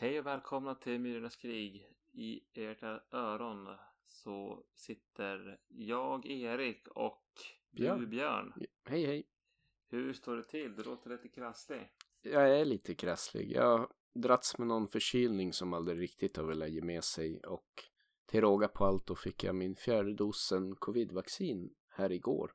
[0.00, 1.86] Hej och välkomna till Myrornas krig.
[2.12, 3.68] I ert öron
[4.06, 7.24] så sitter jag, Erik och
[7.70, 8.00] Björn.
[8.00, 8.52] du, Björn.
[8.84, 9.26] Hej hej.
[9.88, 10.76] Hur står det till?
[10.76, 11.92] Du låter lite krasslig.
[12.22, 13.52] Jag är lite krasslig.
[13.52, 17.84] Jag har dragits med någon förkylning som aldrig riktigt har velat ge med sig och
[18.26, 22.52] till råga på allt då fick jag min fjärde dosen covidvaccin här igår.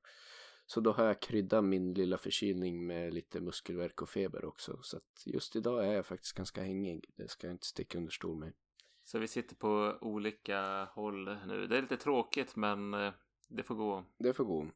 [0.73, 4.79] Så då har jag kryddat min lilla förkylning med lite muskelvärk och feber också.
[4.81, 7.05] Så att just idag är jag faktiskt ganska hängig.
[7.15, 8.53] Det ska jag inte sticka under stol med.
[9.03, 11.67] Så vi sitter på olika håll nu.
[11.67, 13.13] Det är lite tråkigt men eh,
[13.47, 14.05] det får gå.
[14.17, 14.67] Det får gå.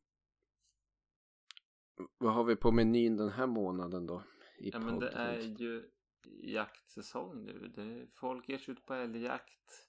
[2.17, 4.23] Vad har vi på menyn den här månaden då?
[4.57, 5.89] I Ja men det är ju
[6.41, 7.71] jaktsäsong nu.
[7.75, 9.86] Det, folk ger sig ut på älgjakt.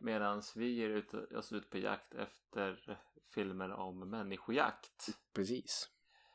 [0.00, 3.00] Medan vi ger ut, oss ut på jakt efter
[3.34, 5.06] filmer om människojakt.
[5.32, 5.90] Precis.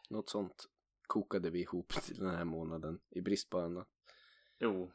[0.10, 0.70] Något sånt
[1.08, 3.88] kokade vi ihop till den här månaden i brist på annat.
[4.60, 4.92] Jo,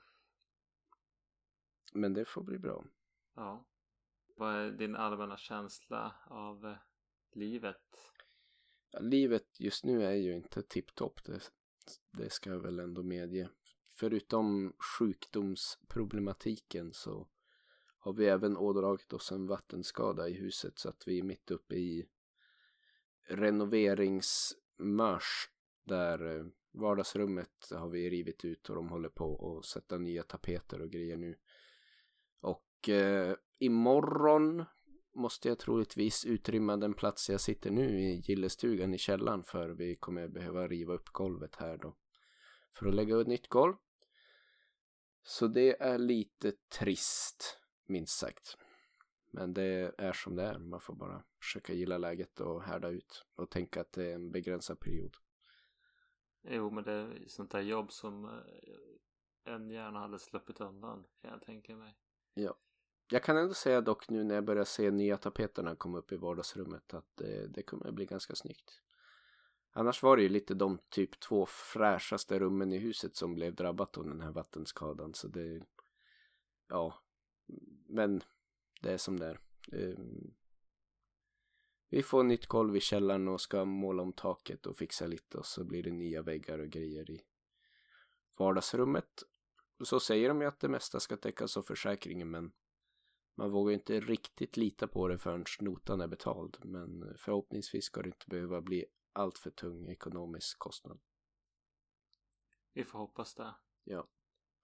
[1.92, 2.84] Men det får bli bra.
[3.34, 3.64] ja.
[4.38, 6.76] Vad är din allmänna känsla av eh,
[7.32, 8.12] livet?
[8.90, 11.24] Ja, livet just nu är ju inte tipptopp.
[11.24, 11.50] Det,
[12.10, 13.48] det ska jag väl ändå medge.
[13.94, 17.28] Förutom sjukdomsproblematiken så
[18.06, 21.74] har vi även ådragit oss en vattenskada i huset så att vi är mitt uppe
[21.74, 22.06] i
[23.28, 25.50] renoveringsmarsch
[25.84, 30.80] där eh, vardagsrummet har vi rivit ut och de håller på att sätta nya tapeter
[30.80, 31.36] och grejer nu.
[32.40, 34.64] Och eh, imorgon
[35.14, 39.96] måste jag troligtvis utrymma den plats jag sitter nu i gillestugan i källaren för vi
[39.96, 41.96] kommer behöva riva upp golvet här då.
[42.78, 43.74] För att lägga ett nytt golv.
[45.22, 48.56] Så det är lite trist, minst sagt.
[49.30, 50.58] Men det är som det är.
[50.58, 53.24] Man får bara försöka gilla läget och härda ut.
[53.34, 55.16] Och tänka att det är en begränsad period.
[56.42, 61.30] Jo, men det är sånt där jobb som eh, en gärna hade sluppit undan kan
[61.30, 61.96] jag tänka mig.
[62.34, 62.54] Ja.
[63.10, 66.16] Jag kan ändå säga dock nu när jag börjar se nya tapeterna komma upp i
[66.16, 68.82] vardagsrummet att det, det kommer att bli ganska snyggt.
[69.72, 73.98] Annars var det ju lite de typ två fräschaste rummen i huset som blev drabbat
[73.98, 75.62] av den här vattenskadan så det
[76.68, 77.02] ja
[77.88, 78.22] men
[78.82, 79.40] det är som det är.
[79.72, 80.34] Ehm,
[81.88, 85.46] Vi får nytt golv i källaren och ska måla om taket och fixa lite och
[85.46, 87.24] så blir det nya väggar och grejer i
[88.36, 89.22] vardagsrummet.
[89.84, 92.52] Så säger de ju att det mesta ska täckas av försäkringen men
[93.34, 96.56] man vågar inte riktigt lita på det förrän notan är betald.
[96.64, 101.00] Men förhoppningsvis ska det inte behöva bli allt för tung ekonomisk kostnad.
[102.72, 103.54] Vi får hoppas det.
[103.84, 104.08] Ja.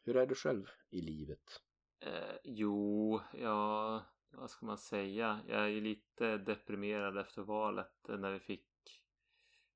[0.03, 1.63] Hur är du själv i livet?
[2.07, 5.41] Eh, jo, ja, vad ska man säga?
[5.49, 8.69] Jag är ju lite deprimerad efter valet eh, när vi fick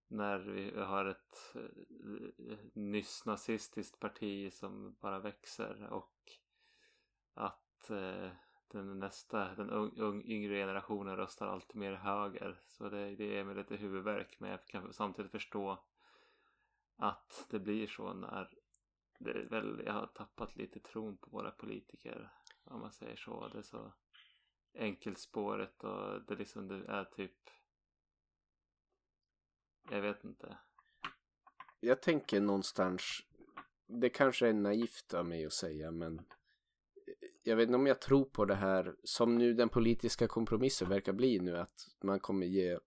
[0.09, 6.33] när vi har ett eh, nyss nazistiskt parti som bara växer och
[7.35, 8.31] att eh,
[8.69, 12.61] den nästa, den un, un, yngre generationen röstar allt mer höger.
[12.67, 15.85] Så det, det är med lite huvudvärk men jag kan samtidigt förstå
[16.97, 18.55] att det blir så när
[19.19, 22.33] det är väl, jag har tappat lite tron på våra politiker
[22.65, 23.49] om man säger så.
[23.49, 23.93] Det är så
[24.75, 27.51] enkelspåret och det liksom det är typ
[29.91, 30.59] jag vet inte.
[31.81, 33.03] Jag tänker någonstans,
[33.87, 36.27] det kanske är naivt av mig att säga men
[37.43, 41.13] jag vet inte om jag tror på det här som nu den politiska kompromissen verkar
[41.13, 42.79] bli nu att man kommer ge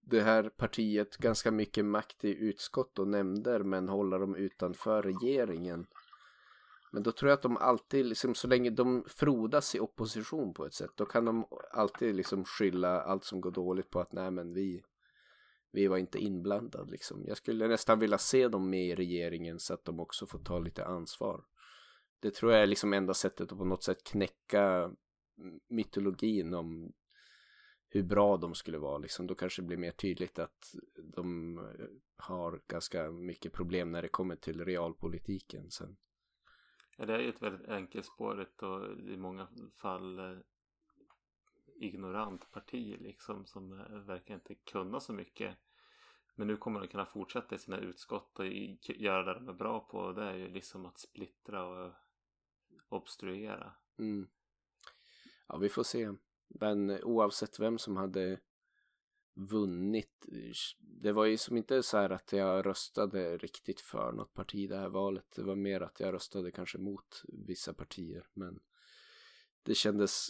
[0.00, 5.86] det här partiet ganska mycket makt i utskott och nämnder men hålla dem utanför regeringen.
[6.92, 10.66] Men då tror jag att de alltid, liksom, så länge de frodas i opposition på
[10.66, 14.30] ett sätt, då kan de alltid liksom skylla allt som går dåligt på att nej
[14.30, 14.82] men vi,
[15.72, 17.24] vi var inte inblandade liksom.
[17.26, 20.58] Jag skulle nästan vilja se dem med i regeringen så att de också får ta
[20.58, 21.44] lite ansvar.
[22.20, 24.92] Det tror jag är liksom enda sättet att på något sätt knäcka
[25.68, 26.92] mytologin om
[27.94, 29.26] hur bra de skulle vara liksom.
[29.26, 31.58] Då kanske det blir mer tydligt att de
[32.16, 35.96] har ganska mycket problem när det kommer till realpolitiken sen.
[36.96, 40.38] Ja, det är ju ett väldigt enkelspårigt och i många fall eh,
[41.76, 45.56] ignorant parti liksom som eh, verkar inte kunna så mycket.
[46.34, 49.80] Men nu kommer de kunna fortsätta i sina utskott och göra det de är bra
[49.80, 49.98] på.
[49.98, 51.92] Och det är ju liksom att splittra och
[52.88, 53.72] obstruera.
[53.98, 54.28] Mm.
[55.48, 56.12] Ja, vi får se.
[56.48, 58.40] Men oavsett vem som hade
[59.34, 60.26] vunnit.
[60.78, 64.76] Det var ju som inte så här att jag röstade riktigt för något parti det
[64.76, 65.32] här valet.
[65.36, 68.26] Det var mer att jag röstade kanske mot vissa partier.
[68.32, 68.60] Men
[69.62, 70.28] det kändes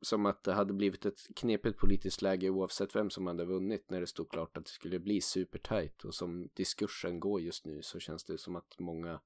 [0.00, 4.00] som att det hade blivit ett knepigt politiskt läge oavsett vem som hade vunnit när
[4.00, 6.04] det stod klart att det skulle bli supertajt.
[6.04, 9.20] Och som diskursen går just nu så känns det som att många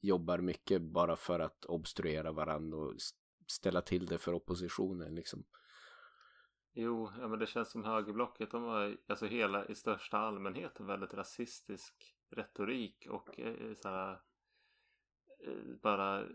[0.00, 2.94] jobbar mycket bara för att obstruera varandra och
[3.50, 5.44] ställa till det för oppositionen liksom.
[6.72, 10.86] Jo, ja, men det känns som högerblocket, de var alltså hela i största allmänhet en
[10.86, 14.20] väldigt rasistisk retorik och eh, eh så här,
[15.46, 16.26] eh, bara, eh,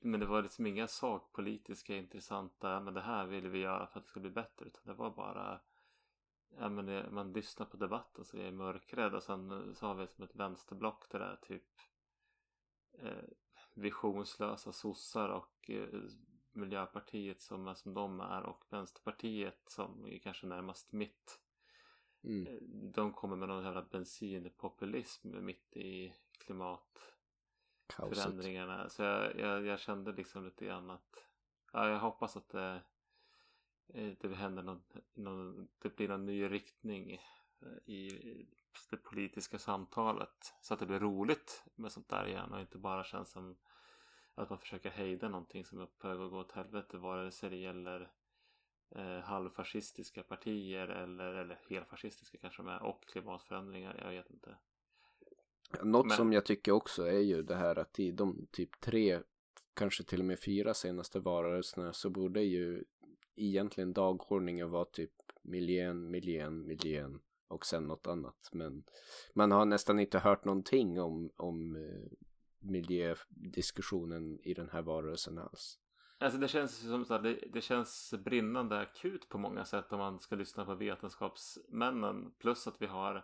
[0.00, 4.04] men det var liksom inga sakpolitiska intressanta, men det här ville vi göra för att
[4.04, 5.60] det ska bli bättre, utan det var bara
[6.58, 9.94] ja, men det, man lyssnar på debatten så är jag mörkrädd och sen så har
[9.94, 11.68] vi som ett vänsterblock det där typ
[12.98, 13.24] eh,
[13.74, 16.00] visionslösa sossar och eh,
[16.54, 21.40] Miljöpartiet som är som de är och Vänsterpartiet som är kanske närmast mitt.
[22.22, 22.46] Mm.
[22.46, 22.54] Eh,
[22.94, 28.88] de kommer med någon jävla bensinpopulism mitt i klimatförändringarna.
[28.88, 31.26] Så jag, jag, jag, kände liksom lite grann att
[31.72, 32.82] ja, jag hoppas att det,
[33.88, 34.82] eh, det händer någon,
[35.14, 37.20] någon, det blir någon ny riktning eh,
[37.86, 38.46] i
[38.90, 40.54] det politiska samtalet.
[40.60, 43.56] Så att det blir roligt med sånt där igen och inte bara känns som
[44.34, 47.50] att man försöker hejda någonting som är på väg att gå åt helvete vare sig
[47.50, 48.10] det gäller
[48.90, 54.56] eh, halvfascistiska partier eller, eller helfascistiska kanske de är och klimatförändringar, jag vet inte.
[55.82, 56.16] Något Men...
[56.16, 59.20] som jag tycker också är ju det här att i de typ tre,
[59.74, 62.84] kanske till och med fyra senaste varelserna så borde ju
[63.36, 68.48] egentligen dagordningen vara typ miljön, miljön, miljön och sen något annat.
[68.52, 68.84] Men
[69.34, 72.10] man har nästan inte hört någonting om, om eh,
[72.64, 75.78] miljödiskussionen i den här varelsen alls.
[76.18, 79.98] Alltså det känns som så här, det, det, känns brinnande akut på många sätt om
[79.98, 82.32] man ska lyssna på vetenskapsmännen.
[82.38, 83.16] Plus att vi har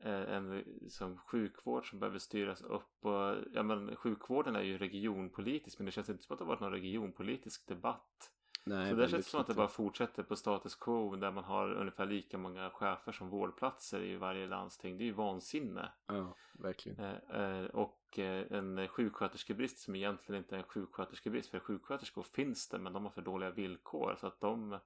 [0.00, 3.04] eh, en liksom, sjukvård som behöver styras upp.
[3.06, 6.48] Och, ja, men, sjukvården är ju regionpolitisk men det känns inte som att det har
[6.48, 8.30] varit någon regionpolitisk debatt
[8.68, 11.72] Nej, så det känns som att det bara fortsätter på status quo där man har
[11.72, 14.98] ungefär lika många chefer som vårdplatser i varje landsting.
[14.98, 15.92] Det är ju vansinne.
[16.06, 17.04] Ja, verkligen.
[17.04, 21.50] Eh, eh, och eh, en sjuksköterskebrist som egentligen inte är en sjuksköterskebrist.
[21.50, 24.16] För sjuksköterskor finst det men de har för dåliga villkor.
[24.20, 24.78] Så att de,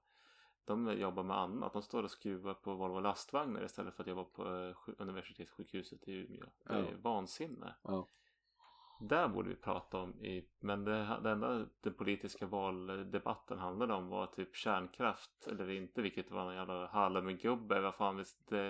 [0.65, 1.73] de jobbar med annat.
[1.73, 6.47] De står och skruvar på Volvo lastvagnar istället för att jobba på universitetssjukhuset i Umeå.
[6.65, 6.97] Det är ja.
[7.03, 7.75] vansinne.
[7.83, 8.07] Ja.
[9.01, 14.09] Där borde vi prata om i, men det, det enda den politiska valdebatten handlade om
[14.09, 18.69] var typ kärnkraft eller inte, vilket var en jävla halmgubbe, vad fan visst det,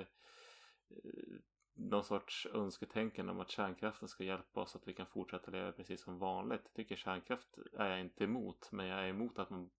[0.90, 1.36] eh,
[1.74, 6.02] någon sorts önsketänkande om att kärnkraften ska hjälpa oss att vi kan fortsätta leva precis
[6.02, 6.60] som vanligt.
[6.64, 9.70] Jag tycker kärnkraft är jag inte emot, men jag är emot att man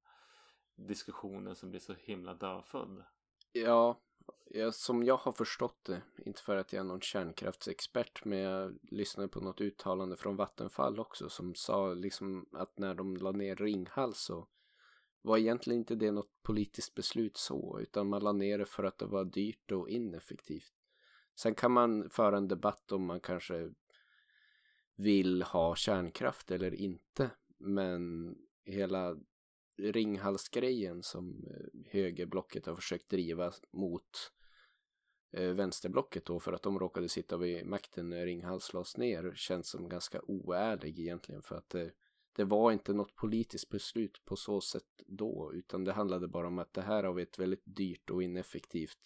[0.75, 3.03] diskussionen som blir så himla dödfödd.
[3.51, 4.01] Ja,
[4.45, 8.77] jag, som jag har förstått det, inte för att jag är någon kärnkraftsexpert, men jag
[8.81, 13.55] lyssnade på något uttalande från Vattenfall också som sa liksom att när de la ner
[13.55, 14.47] Ringhals så
[15.21, 18.97] var egentligen inte det något politiskt beslut så, utan man la ner det för att
[18.97, 20.73] det var dyrt och ineffektivt.
[21.35, 23.71] Sen kan man föra en debatt om man kanske
[24.95, 28.35] vill ha kärnkraft eller inte, men
[28.65, 29.17] hela
[29.77, 34.31] Ringhalsgrejen som eh, högerblocket har försökt driva mot
[35.31, 39.69] eh, vänsterblocket då för att de råkade sitta vid makten när Ringhals lades ner känns
[39.69, 41.91] som ganska oärlig egentligen för att det,
[42.35, 46.59] det var inte något politiskt beslut på så sätt då utan det handlade bara om
[46.59, 48.99] att det här har vi ett väldigt dyrt och ineffektivt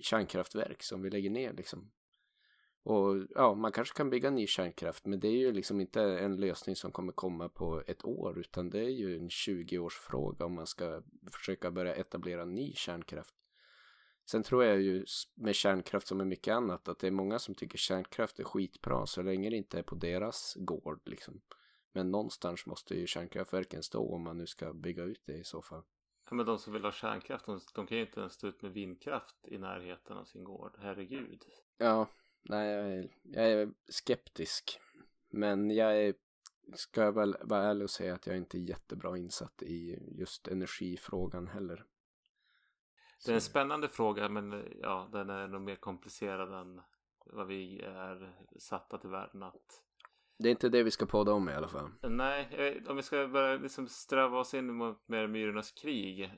[0.00, 1.90] kärnkraftverk som vi lägger ner liksom.
[2.82, 6.36] Och ja, man kanske kan bygga ny kärnkraft men det är ju liksom inte en
[6.36, 10.66] lösning som kommer komma på ett år utan det är ju en 20-årsfråga om man
[10.66, 13.34] ska försöka börja etablera ny kärnkraft.
[14.30, 17.54] Sen tror jag ju med kärnkraft som med mycket annat att det är många som
[17.54, 21.40] tycker kärnkraft är skitbra så länge det inte är på deras gård liksom.
[21.92, 25.62] Men någonstans måste ju kärnkraftverken stå om man nu ska bygga ut det i så
[25.62, 25.82] fall.
[26.28, 28.62] Ja, men de som vill ha kärnkraft, de, de kan ju inte ens stå ut
[28.62, 30.72] med vindkraft i närheten av sin gård.
[30.78, 31.44] Herregud.
[31.78, 32.08] Ja,
[32.42, 34.80] nej, jag är, jag är skeptisk.
[35.28, 36.14] Men jag är,
[36.74, 41.48] ska väl vara ärlig och säga att jag inte är jättebra insatt i just energifrågan
[41.48, 41.84] heller.
[43.24, 46.80] Det är en spännande fråga men ja, den är nog mer komplicerad än
[47.26, 49.82] vad vi är satta till världen att
[50.38, 51.90] det är inte det vi ska podda om i alla fall.
[52.02, 56.30] Nej, om vi ska börja liksom ströva oss in mot mer myrornas krig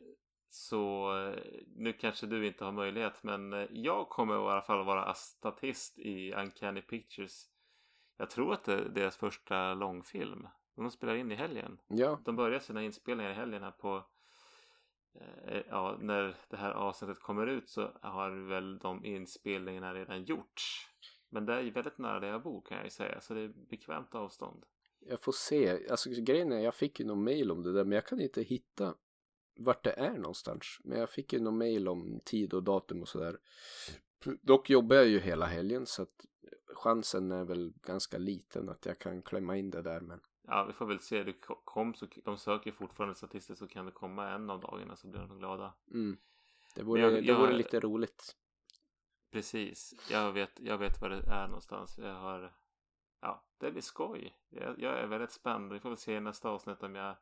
[0.48, 1.42] så eh,
[1.76, 5.98] nu kanske du inte har möjlighet men eh, jag kommer i alla fall vara statist
[5.98, 7.46] i Uncanny Pictures.
[8.16, 10.48] Jag tror att det är deras första långfilm.
[10.76, 11.78] De spelar in i helgen.
[11.88, 12.18] Ja.
[12.24, 14.04] De börjar sina inspelningar i helgen här på
[15.20, 20.88] eh, Ja, när det här avsnittet kommer ut så har väl de inspelningarna redan gjorts.
[21.30, 23.48] Men det är väldigt nära där jag bor kan jag ju säga så det är
[23.48, 24.64] bekvämt avstånd.
[25.00, 25.88] Jag får se.
[25.90, 28.42] Alltså grejen är jag fick ju någon mail om det där men jag kan inte
[28.42, 28.94] hitta
[29.56, 30.78] vart det är någonstans.
[30.84, 33.38] Men jag fick ju någon mail om tid och datum och sådär.
[34.42, 36.26] Dock jobbar jag ju hela helgen så att
[36.74, 40.20] chansen är väl ganska liten att jag kan klämma in det där men
[40.50, 41.22] Ja, vi får väl se.
[41.24, 45.06] Det kom så, de söker fortfarande statistiskt så kan det komma en av dagarna så
[45.08, 45.74] blir de glada.
[45.90, 46.16] mm.
[46.74, 48.36] det, vore, jag- det jag- vore lite roligt.
[49.30, 49.94] Precis.
[50.10, 51.98] Jag vet, jag vet var det är någonstans.
[51.98, 52.56] Jag har...
[53.20, 54.36] Ja, det blir skoj.
[54.48, 55.72] Jag, jag är väldigt spänd.
[55.72, 57.16] Vi får väl se i nästa avsnitt om jag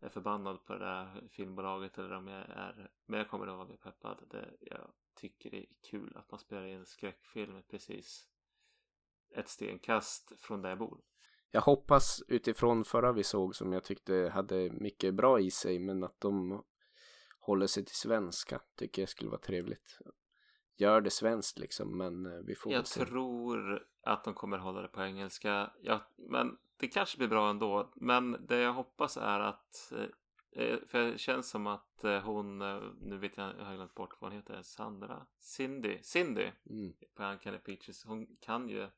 [0.00, 2.90] är förbannad på det där filmbolaget eller om jag är...
[3.06, 4.26] Men jag kommer nog vara peppad.
[4.30, 8.26] Det, jag tycker det är kul att man spelar in skräckfilm precis
[9.36, 11.00] ett stenkast från där jag bor.
[11.50, 16.04] Jag hoppas utifrån förra vi såg som jag tyckte hade mycket bra i sig men
[16.04, 16.64] att de
[17.40, 19.98] håller sig till svenska tycker jag skulle vara trevligt.
[20.80, 23.04] Gör det svenskt liksom men eh, vi får Jag se.
[23.04, 25.72] tror att de kommer hålla det på engelska.
[25.82, 27.92] Ja, men det kanske blir bra ändå.
[27.94, 29.92] Men det jag hoppas är att
[30.52, 33.94] eh, för det känns som att eh, hon, eh, nu vet jag, jag har glömt
[33.94, 35.26] bort vad hon heter, Sandra?
[35.38, 35.98] Cindy?
[36.02, 36.92] Cindy Mm.
[37.14, 38.04] på Uncanny Peaches.
[38.04, 38.88] Hon kan ju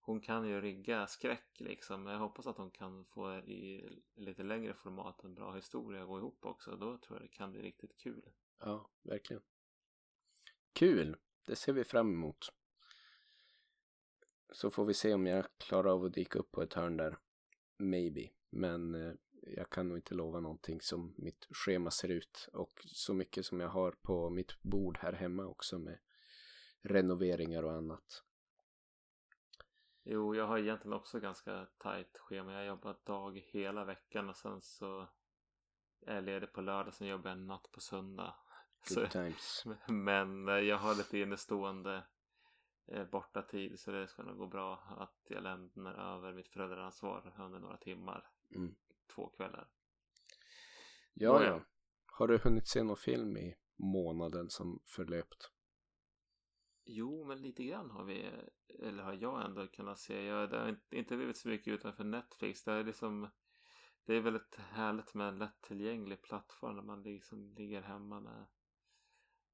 [0.00, 2.06] hon kan ju rigga skräck liksom.
[2.06, 6.38] Jag hoppas att hon kan få i lite längre format en bra historia gå ihop
[6.46, 6.70] också.
[6.76, 8.22] Då tror jag det kan bli riktigt kul.
[8.60, 9.42] Ja, verkligen.
[10.72, 11.16] Kul!
[11.46, 12.52] Det ser vi fram emot.
[14.52, 17.18] Så får vi se om jag klarar av att dyka upp på ett hörn där.
[17.78, 18.28] Maybe.
[18.50, 22.48] Men eh, jag kan nog inte lova någonting som mitt schema ser ut.
[22.52, 25.98] Och så mycket som jag har på mitt bord här hemma också med
[26.82, 28.24] renoveringar och annat.
[30.02, 32.52] Jo, jag har egentligen också ganska tajt schema.
[32.52, 35.08] Jag jobbar dag hela veckan och sen så
[36.06, 36.94] är jag ledig på lördag.
[36.94, 38.34] Sen jobbar jag en natt på söndag.
[38.82, 39.64] Så, Good times.
[39.88, 42.06] men eh, jag har lite innestående
[42.92, 47.34] eh, borta tid så det ska nog gå bra att jag lämnar över mitt föräldraansvar
[47.38, 48.28] under några timmar.
[48.54, 48.74] Mm.
[49.14, 49.68] Två kvällar.
[51.14, 51.60] Ja, ja.
[52.06, 55.50] Har du hunnit se någon film i månaden som förlöpt?
[56.84, 58.30] Jo, men lite grann har vi,
[58.78, 60.22] eller har jag ändå kunnat se.
[60.24, 62.64] Jag, det har inte- blivit så mycket utanför Netflix.
[62.64, 63.30] Det är liksom,
[64.04, 68.46] det är väldigt härligt med en lättillgänglig plattform när man liksom ligger hemma med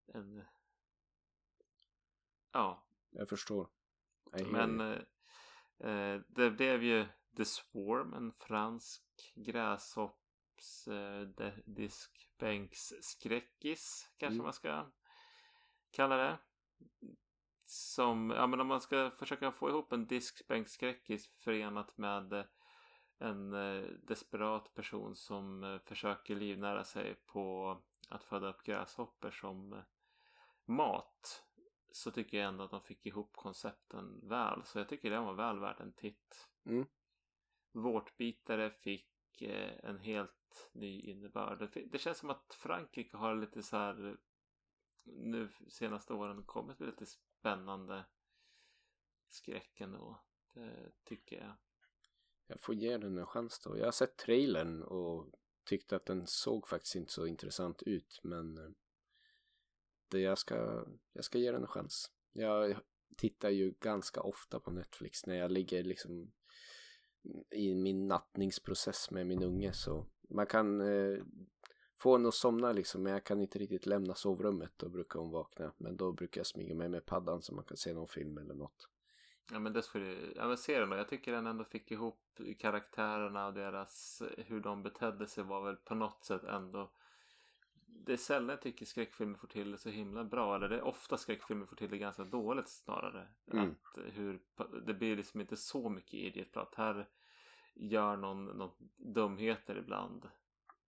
[0.07, 0.45] en,
[2.53, 3.69] ja, Jag förstår.
[4.39, 4.99] I men eh,
[5.91, 7.07] eh, det blev ju
[7.37, 11.29] The Swarm, en fransk gräshopps eh,
[11.65, 14.45] diskbänksskräckis kanske Mm.
[14.45, 14.91] man ska
[15.91, 16.39] kalla det.
[17.67, 22.47] Som, ja men om man ska försöka få ihop en diskbänksskräckis förenat med
[23.19, 27.77] en eh, desperat person som eh, försöker livnära sig på
[28.09, 29.83] att föda upp gräshoppor som
[30.65, 31.45] mat
[31.93, 34.65] så tycker jag ändå att de fick ihop koncepten väl.
[34.65, 36.49] Så jag tycker det var väl värt en titt.
[36.65, 36.87] Mm.
[37.73, 41.71] Vårtbitare fick eh, en helt ny innebörd.
[41.91, 44.15] Det, känns som att Frankrike har lite så här eh,
[45.05, 48.05] nu senaste åren kommit med lite spännande
[49.29, 50.21] skräcken då.
[50.53, 51.57] Det tycker jag.
[52.47, 53.79] Jag får ge den en chans då.
[53.79, 55.31] Jag har sett trailern och
[55.65, 58.21] tyckte att den såg faktiskt inte så intressant ut.
[58.23, 58.75] Men
[60.21, 62.11] jag, ska, jag ska ge den en chans.
[62.33, 62.77] Jag
[63.17, 66.33] tittar ju ganska ofta på Netflix när jag ligger liksom
[67.51, 69.73] i min nattningsprocess med min unge.
[69.73, 71.19] Så man kan eh,
[71.97, 73.03] få henne att somna liksom.
[73.03, 74.73] Men jag kan inte riktigt lämna sovrummet.
[74.77, 75.73] Då brukar hon vakna.
[75.77, 78.55] Men då brukar jag smyga mig med paddan så man kan se någon film eller
[78.55, 78.89] något.
[79.53, 80.97] Ja men det skulle ja men se den då.
[80.97, 82.21] Jag tycker den ändå fick ihop
[82.59, 86.91] karaktärerna och deras hur de betedde sig var väl på något sätt ändå
[87.97, 90.57] det är sällan jag tycker skräckfilmer får till det så himla bra.
[90.57, 93.29] Eller det är ofta skräckfilmer får till det ganska dåligt snarare.
[93.53, 93.71] Mm.
[93.71, 94.41] Att eh, hur,
[94.87, 96.75] det blir liksom inte så mycket idiotprat.
[96.75, 97.09] Här
[97.75, 100.29] gör någon, någon dumheter ibland.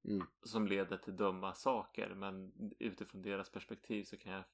[0.04, 0.26] Mm.
[0.42, 2.14] Som leder till dumma saker.
[2.14, 4.44] Men utifrån deras perspektiv så kan jag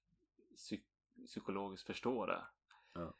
[0.57, 2.45] psy- psykologiskt förstå det.
[2.93, 3.15] Ja.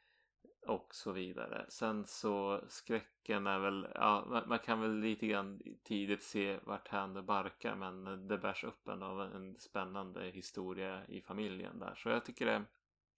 [0.67, 1.67] Och så vidare.
[1.69, 7.15] Sen så skräcken är väl, ja man, kan väl lite grann tidigt se vart hän
[7.15, 7.77] det barkar.
[7.77, 11.95] Men det bärs upp ändå av en spännande historia i familjen där.
[11.95, 12.65] Så jag tycker det,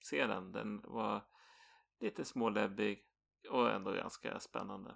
[0.02, 0.52] se den.
[0.52, 1.20] Den var
[2.00, 3.06] lite småläbbig
[3.50, 4.94] och ändå ganska spännande.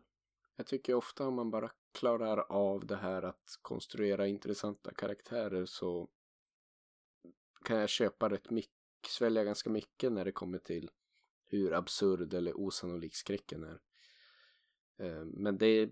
[0.57, 6.09] Jag tycker ofta om man bara klarar av det här att konstruera intressanta karaktärer så
[7.65, 8.73] kan jag köpa rätt mycket,
[9.07, 10.91] svälja ganska mycket när det kommer till
[11.49, 13.81] hur absurd eller osannolik skräcken är.
[14.99, 15.91] Eh, men det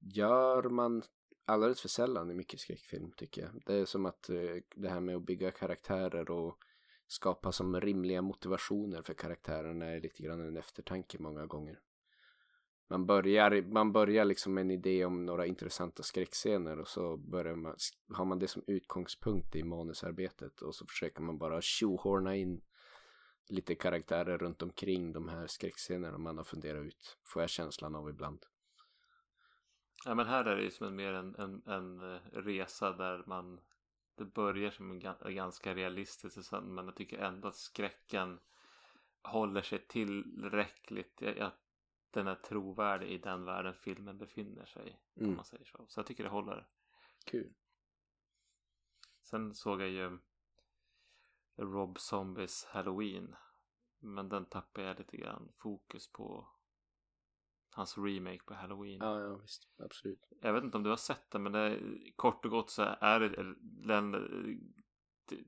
[0.00, 1.02] gör man
[1.44, 3.50] alldeles för sällan i mycket skräckfilm tycker jag.
[3.66, 6.58] Det är som att eh, det här med att bygga karaktärer och
[7.06, 11.80] skapa som rimliga motivationer för karaktärerna är lite grann en eftertanke många gånger.
[12.90, 17.56] Man börjar, man börjar liksom med en idé om några intressanta skräckscener och så börjar
[17.56, 17.76] man,
[18.14, 22.60] har man det som utgångspunkt i manusarbetet och så försöker man bara tjohorna in
[23.50, 27.18] lite karaktärer runt omkring de här skräckscenerna man har funderat ut.
[27.24, 28.46] Får jag känslan av ibland.
[30.04, 33.24] Ja men här är det ju som en, mer en, en, en eh, resa där
[33.26, 33.60] man
[34.18, 35.00] det börjar som en
[35.34, 38.40] ganska realistisk men jag tycker ändå att skräcken
[39.22, 41.22] håller sig tillräckligt.
[41.22, 41.60] Att
[42.10, 45.00] den är trovärdig i den världen filmen befinner sig.
[45.16, 45.30] Mm.
[45.30, 45.84] Om man säger så.
[45.88, 46.66] Så jag tycker det håller.
[47.24, 47.54] Kul.
[49.22, 50.18] Sen såg jag ju
[51.58, 53.36] Rob Zombies Halloween.
[54.00, 56.48] Men den tappade jag lite grann fokus på
[57.70, 58.98] hans remake på Halloween.
[59.00, 59.68] Ja, ja visst.
[59.78, 60.28] Absolut.
[60.40, 61.80] Jag vet inte om du har sett den men det,
[62.16, 64.12] kort och gott så är det den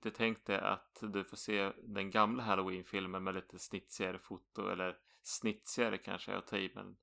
[0.02, 5.98] det tänkte att du får se den gamla Halloween-filmen med lite snitsigare foto eller snitsigare
[5.98, 6.96] kanske att ta i men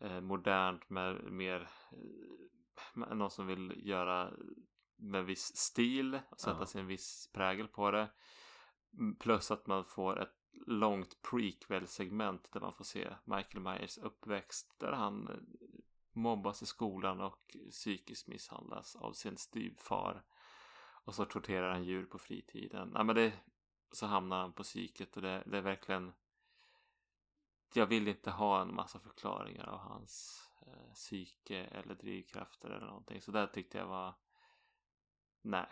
[0.00, 4.32] eh, modernt med mer eh, någon som vill göra
[4.96, 6.66] med viss stil och sätta ja.
[6.66, 8.10] sin viss prägel på det.
[9.18, 10.36] Plus att man får ett
[10.66, 15.36] långt prequel-segment där man får se Michael Myers uppväxt där han eh,
[16.12, 20.24] mobbas i skolan och psykiskt misshandlas av sin styvfar.
[21.04, 22.90] Och så torterar han djur på fritiden.
[22.94, 23.32] Ja, men det,
[23.92, 26.12] så hamnar han på psyket och det, det är verkligen
[27.76, 33.20] jag vill inte ha en massa förklaringar av hans eh, psyke eller drivkrafter eller någonting.
[33.20, 34.14] Så där tyckte jag var
[35.44, 35.68] nej,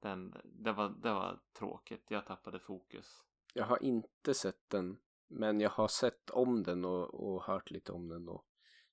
[0.00, 2.04] den, det, var, det var tråkigt.
[2.08, 3.06] Jag tappade fokus.
[3.54, 4.98] Jag har inte sett den,
[5.28, 8.46] men jag har sett om den och, och hört lite om den och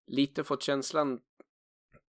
[0.05, 1.21] lite fått känslan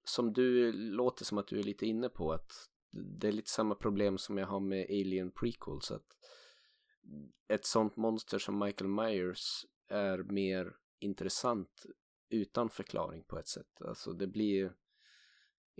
[0.05, 2.53] som du låter som att du är lite inne på att
[2.91, 6.17] det är lite samma problem som jag har med Alien Prequels att
[7.49, 11.87] ett sånt monster som Michael Myers är mer intressant
[12.29, 13.83] utan förklaring på ett sätt.
[13.83, 14.75] Alltså det blir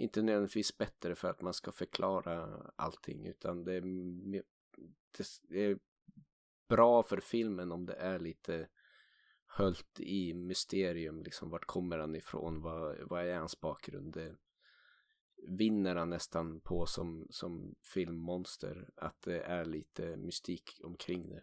[0.01, 3.83] inte nödvändigtvis bättre för att man ska förklara allting utan det är,
[5.49, 5.79] det är
[6.69, 8.69] bra för filmen om det är lite
[9.47, 12.63] höljt i mysterium liksom vart kommer han ifrån?
[12.63, 14.13] Vad, vad är hans bakgrund?
[14.13, 14.37] Det
[15.49, 21.43] vinner han nästan på som, som filmmonster att det är lite mystik omkring det.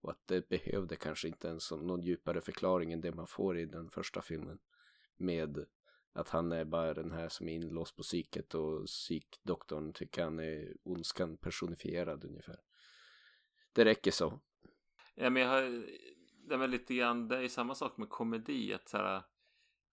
[0.00, 3.64] Och att det behövde kanske inte ens någon djupare förklaring än det man får i
[3.64, 4.58] den första filmen
[5.16, 5.66] med
[6.16, 10.38] att han är bara den här som är inlåst på psyket och psykdoktorn tycker han
[10.38, 12.60] är ondskan personifierad ungefär.
[13.72, 14.40] Det räcker så.
[15.14, 15.62] Ja men jag har,
[16.48, 19.22] det är lite grann, det är samma sak med komedi att så här,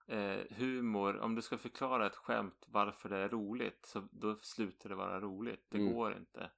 [0.07, 4.89] eh, humor, om du ska förklara ett skämt varför det är roligt så då slutar
[4.89, 5.65] det vara roligt.
[5.69, 5.93] Det mm.
[5.93, 6.51] går inte.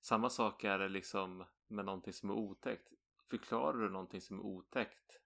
[0.00, 2.88] Samma sak är det liksom med någonting som är otäckt.
[3.30, 5.20] Förklarar du någonting som är otäckt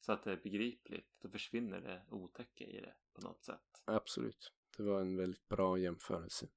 [0.00, 3.82] så att det är begripligt då försvinner det otäcka i det på något sätt.
[3.84, 4.52] Absolut.
[4.76, 6.48] Det var en väldigt bra jämförelse.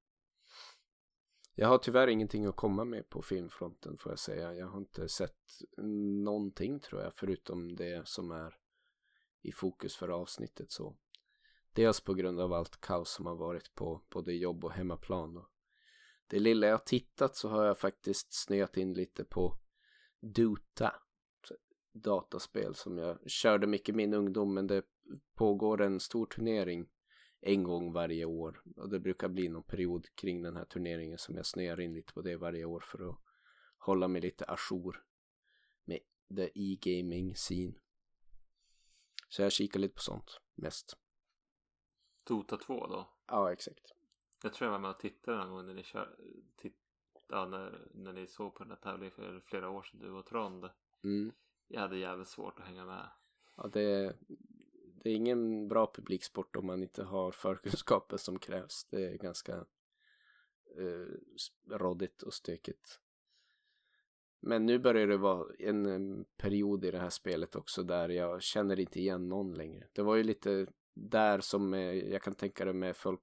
[1.55, 4.53] Jag har tyvärr ingenting att komma med på filmfronten får jag säga.
[4.53, 5.37] Jag har inte sett
[6.23, 8.57] någonting tror jag förutom det som är
[9.41, 10.97] i fokus för avsnittet så.
[11.73, 15.37] Dels på grund av allt kaos som har varit på både jobb och hemmaplan.
[15.37, 15.49] Och
[16.27, 19.57] det lilla jag har tittat så har jag faktiskt snöat in lite på
[20.19, 20.95] Dota.
[21.91, 24.83] Dataspel som jag körde mycket i min ungdom men det
[25.35, 26.89] pågår en stor turnering
[27.41, 28.61] en gång varje år.
[28.75, 32.13] Och det brukar bli någon period kring den här turneringen som jag snöar in lite
[32.13, 33.17] på det varje år för att
[33.77, 35.03] hålla mig lite ajour
[35.85, 35.99] med
[36.35, 37.73] the e-gaming scene.
[39.29, 40.97] Så jag kikar lite på sånt mest.
[42.23, 43.09] Dota 2 då?
[43.27, 43.91] Ja, exakt.
[44.43, 46.15] Jag tror jag var med och tittade någon gång när ni kör,
[46.55, 46.77] titt,
[47.27, 50.25] ja, när, när ni såg på den här tävlingen för flera år sedan, du och
[50.25, 50.69] Trond.
[51.03, 51.31] Mm.
[51.73, 53.09] Jag hade jävligt svårt att hänga med.
[53.57, 54.15] Ja, det,
[55.03, 58.87] det är ingen bra publiksport om man inte har förkunskapen som krävs.
[58.89, 59.55] Det är ganska
[60.77, 61.07] eh,
[61.69, 62.99] råddigt och stökigt.
[64.39, 68.79] Men nu börjar det vara en period i det här spelet också där jag känner
[68.79, 69.87] inte igen någon längre.
[69.93, 73.21] Det var ju lite där som eh, jag kan tänka det med folk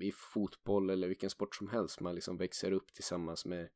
[0.00, 2.00] i fotboll eller vilken sport som helst.
[2.00, 3.68] Man liksom växer upp tillsammans med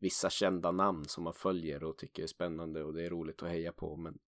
[0.00, 3.48] vissa kända namn som man följer och tycker är spännande och det är roligt att
[3.48, 3.96] heja på.
[3.96, 4.18] Men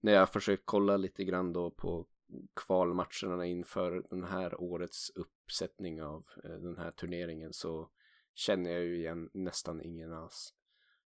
[0.00, 2.06] när jag försökt kolla lite grann då på
[2.54, 7.90] kvalmatcherna inför den här årets uppsättning av eh, den här turneringen så
[8.34, 10.54] känner jag ju igen nästan ingen alls.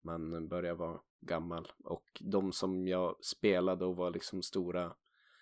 [0.02, 4.96] Man börjar vara gammal och de som jag spelade och var liksom stora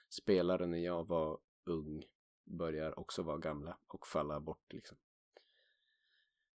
[0.08, 2.04] spelare när jag var ung
[2.44, 4.98] börjar också vara gamla och falla bort liksom.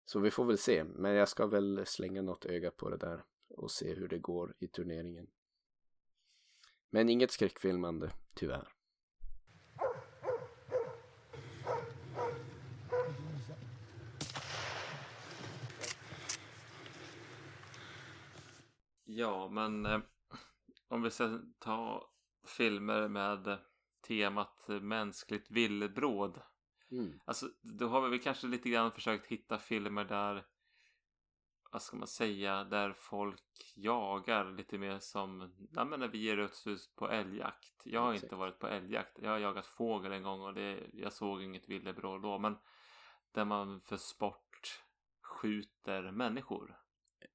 [0.08, 3.24] Så vi får väl se, men jag ska väl slänga något öga på det där
[3.48, 5.26] och se hur det går i turneringen.
[6.90, 8.68] Men inget skräckfilmande, tyvärr.
[19.04, 20.00] Ja, men eh,
[20.88, 22.10] om vi ska ta
[22.46, 23.58] filmer med
[24.08, 26.42] temat mänskligt villebråd.
[26.90, 27.20] Mm.
[27.24, 30.44] Alltså, då har vi kanske lite grann försökt hitta filmer där,
[31.70, 36.36] vad ska man säga, där folk jagar lite mer som, ja men när vi ger
[36.36, 37.82] ut oss på älgjakt.
[37.84, 38.24] Jag har Exakt.
[38.24, 39.18] inte varit på älgjakt.
[39.22, 42.38] Jag har jagat fågel en gång och det, jag såg inget villebråd då.
[42.38, 42.56] Men
[43.32, 44.82] där man för sport
[45.22, 46.78] skjuter människor.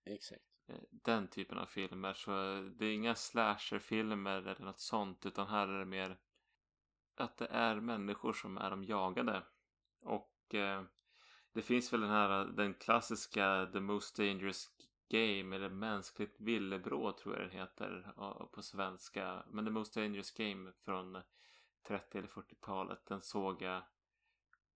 [0.06, 0.42] Exakt.
[0.68, 2.14] Eh, Den typen av filmer.
[2.14, 2.32] Så
[2.76, 5.26] det är inga slasherfilmer eller något sånt.
[5.26, 6.18] Utan här är det mer
[7.16, 9.44] att det är människor som är de jagade.
[10.02, 10.84] Och eh,
[11.54, 14.68] det finns väl den här den klassiska The Most Dangerous
[15.10, 18.14] Game eller Mänskligt Villebråd tror jag den heter
[18.52, 19.44] på svenska.
[19.48, 21.22] Men The Most Dangerous Game från
[21.88, 23.06] 30 eller 40-talet.
[23.06, 23.78] Den såg jag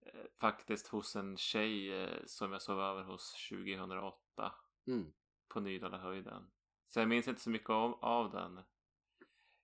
[0.02, 4.54] eh, faktiskt hos en tjej eh, som jag sov över hos 2008
[4.88, 5.13] Mm.
[5.47, 6.52] på Nydalahöjden.
[6.86, 8.62] Så jag minns inte så mycket av, av den.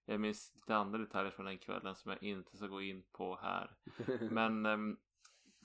[0.05, 3.35] Jag minns lite andra detaljer från den kvällen som jag inte ska gå in på
[3.41, 3.75] här.
[4.31, 4.97] Men ehm,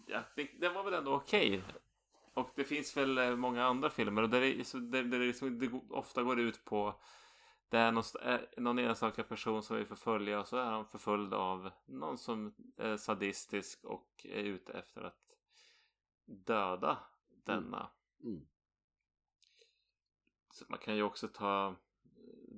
[0.06, 1.62] ja, det, det var väl ändå okej.
[2.34, 5.48] Och det finns väl eh, många andra filmer och där det, där, där det, så
[5.48, 6.94] det ofta går ut på
[7.68, 11.34] det är någon, eh, någon enstaka person som vill förfölja och så är han förföljd
[11.34, 15.36] av någon som är sadistisk och är ute efter att
[16.24, 16.98] döda
[17.28, 17.90] denna.
[18.24, 18.46] Mm.
[20.50, 21.76] Så man kan ju också ta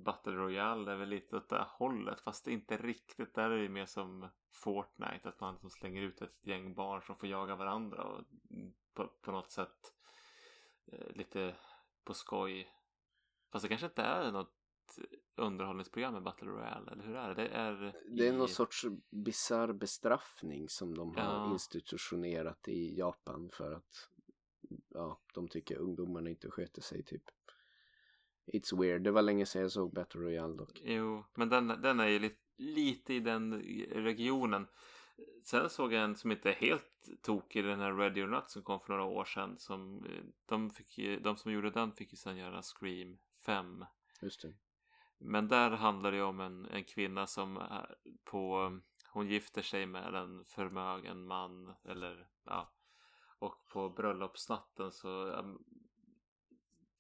[0.04, 2.20] Battle Royale, det är väl lite åt det hållet.
[2.20, 3.34] Fast inte riktigt.
[3.34, 5.28] Där är det mer som Fortnite.
[5.28, 8.02] Att man liksom slänger ut ett gäng barn som får jaga varandra.
[8.04, 8.24] Och
[8.94, 9.94] på, på något sätt
[10.92, 11.54] eh, lite
[12.04, 12.68] på skoj.
[13.52, 14.54] Fast det kanske inte är något
[15.36, 16.90] underhållningsprogram med Battle Royale.
[16.92, 17.34] Eller hur är det?
[17.34, 17.72] Det är,
[18.16, 21.52] Det är i- någon sorts bizarr bestraffning som de har Ja.
[21.52, 24.08] institutionerat i Japan för att
[24.88, 27.22] ja, de tycker ungdomarna inte sköter sig typ.
[28.52, 29.02] It's weird.
[29.02, 30.80] Det var länge sedan jag såg Battle Royale dock.
[30.84, 34.66] Jo, men den, den är ju lite, lite i den regionen.
[35.42, 38.62] Sen såg jag en som inte är helt tokig, den här Ready or Not som
[38.62, 39.58] kom för några år sedan.
[39.58, 43.84] Som, eh, de, fick de som gjorde den fick ju sen göra Scream 5.
[44.22, 44.54] Just det.
[45.18, 47.62] Men där handlar det om en, en kvinna som
[48.24, 52.72] på, hon gifter sig med en förmögen man eller ja.
[53.38, 55.42] Och på bröllopsnatten så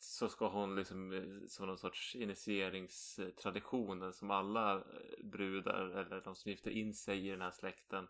[0.02, 4.82] så ska hon liksom eh, som någon sorts initieringstraditionen som alla eh,
[5.24, 8.08] brudar eller de som gifter in sig i den här släkten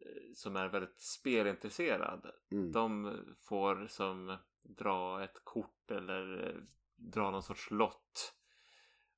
[0.00, 2.72] eh, som är väldigt spelintresserad Mm.
[2.72, 6.56] de får som dra ett kort eller
[6.96, 8.34] dra någon sorts lott.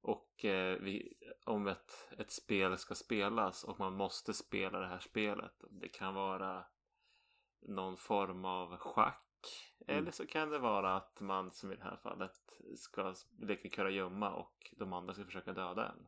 [0.01, 4.99] Och eh, vi, om ett, ett spel ska spelas och man måste spela det här
[5.01, 5.65] spelet.
[5.71, 6.65] Det kan vara
[7.61, 9.22] någon form av schack.
[9.87, 9.99] Mm.
[9.99, 14.35] Eller så kan det vara att man som i det här fallet ska leka kurragömma
[14.35, 16.07] och de andra ska försöka döda en.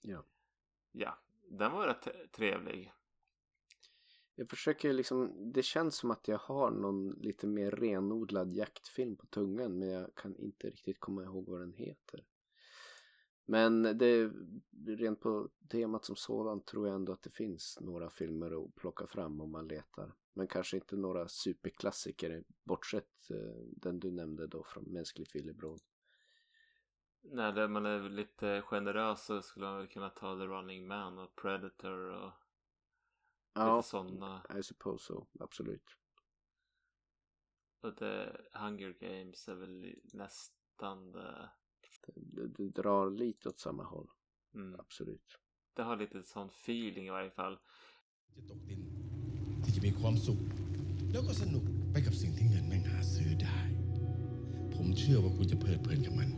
[0.00, 0.24] Ja.
[0.92, 2.92] Ja, den var rätt trevlig.
[4.34, 9.26] Jag försöker liksom, det känns som att jag har någon lite mer renodlad jaktfilm på
[9.26, 12.24] tungan men jag kan inte riktigt komma ihåg vad den heter.
[13.44, 14.30] Men det,
[14.86, 19.06] rent på temat som sådant tror jag ändå att det finns några filmer att plocka
[19.06, 20.14] fram om man letar.
[20.36, 25.80] Men kanske inte några superklassiker bortsett eh, den du nämnde då från Mänskligt villebråd.
[27.20, 31.18] Nej, där man är lite generös så skulle man väl kunna ta The Running Man
[31.18, 32.32] och Predator och
[33.52, 34.42] ja, lite sådana.
[34.58, 35.96] I suppose so, absolut.
[37.80, 41.50] Och The Hunger Games är väl nästan det.
[42.14, 44.10] Du, du drar lite åt samma håll.
[44.54, 44.80] Mm.
[44.80, 45.38] Absolut.
[45.74, 47.58] Det har lite sån feeling i varje fall.
[50.01, 50.41] ความสุข
[51.11, 53.59] แล้วก็สนุกไปกับสิ่งที่เงินแม่งหาซื้อได้
[54.75, 56.29] ผมเชื่อว่าคุณจะเพลิดเพลินกับมัน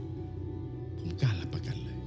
[1.00, 1.98] ผมกล้ารับประกันเลย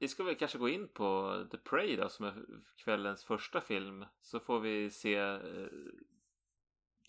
[0.00, 1.08] Vi ska väl kanske gå in på
[1.50, 2.34] The Prey då som är
[2.76, 4.04] kvällens första film.
[4.20, 5.40] Så får vi se eh,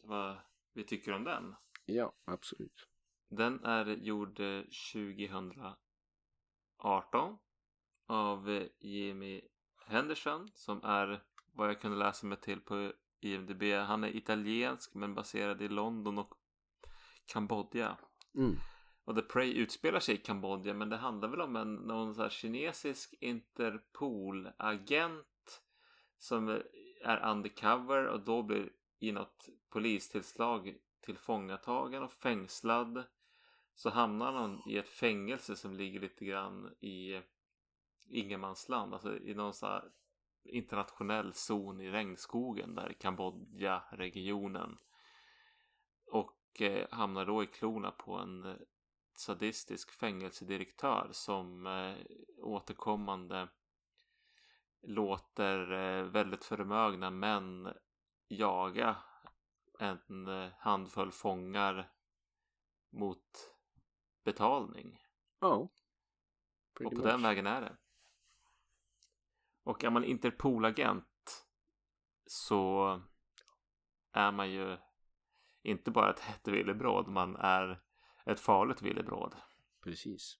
[0.04, 0.38] vad
[0.74, 1.56] vi tycker om den.
[1.86, 2.88] Ja, absolut.
[3.30, 4.62] Den är gjord eh,
[6.78, 7.38] 2018
[8.09, 9.41] av eh, Jimmy
[9.87, 13.63] Henderson som är vad jag kunde läsa mig till på IMDB.
[13.63, 16.35] Han är italiensk men baserad i London och
[17.27, 17.97] Kambodja.
[18.35, 18.57] Mm.
[19.05, 22.29] Och The Prey utspelar sig i Kambodja men det handlar väl om en någon så
[22.29, 25.63] kinesisk Interpol-agent
[26.19, 26.49] som
[27.05, 33.05] är undercover och då blir i något polistillslag tillfångatagen och fängslad.
[33.75, 37.21] Så hamnar han i ett fängelse som ligger lite grann i
[38.09, 39.91] ingenmansland, alltså i någon så här
[40.45, 44.79] internationell zon i regnskogen där i Kambodja-regionen.
[46.13, 48.57] och eh, hamnar då i klorna på en eh,
[49.15, 51.97] sadistisk fängelsedirektör som eh,
[52.39, 53.49] återkommande
[54.83, 57.73] låter eh, väldigt förmögna män
[58.29, 58.97] jaga
[59.79, 61.93] en eh, handfull fångar
[62.91, 63.55] mot
[64.25, 65.03] betalning.
[65.41, 65.69] Ja.
[66.85, 67.77] och på den vägen är det.
[69.69, 71.47] Och är man Interpol-agent
[72.27, 73.03] så
[74.13, 74.77] är man ju
[75.63, 77.83] inte bara ett hett villebråd, man är
[78.27, 79.35] ett farligt villebråd.
[79.83, 80.39] Precis.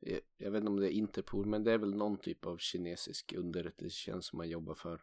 [0.00, 2.58] Eh, jag, vet inte om det är Interpol, men det är väl någon typ av
[2.58, 5.02] kinesisk underrättelsetjänst som man jobbar för.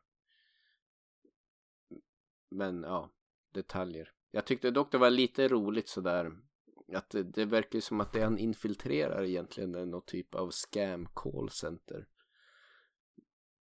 [2.50, 3.12] Men ja,
[3.52, 4.14] detaljer.
[4.32, 6.38] Jag tyckte dock det var lite roligt sådär.
[6.94, 11.08] Att det, det verkar som att det han infiltrerar egentligen är någon typ av scam
[11.14, 12.08] call center.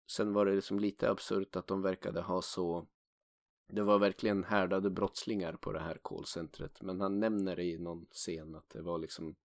[0.07, 2.87] Sen var det liksom lite absurt att de verkade ha så
[3.69, 6.83] det var verkligen härdade brottslingar på det här callcentret.
[6.83, 9.37] Men han nämner i någon scen att det var liksom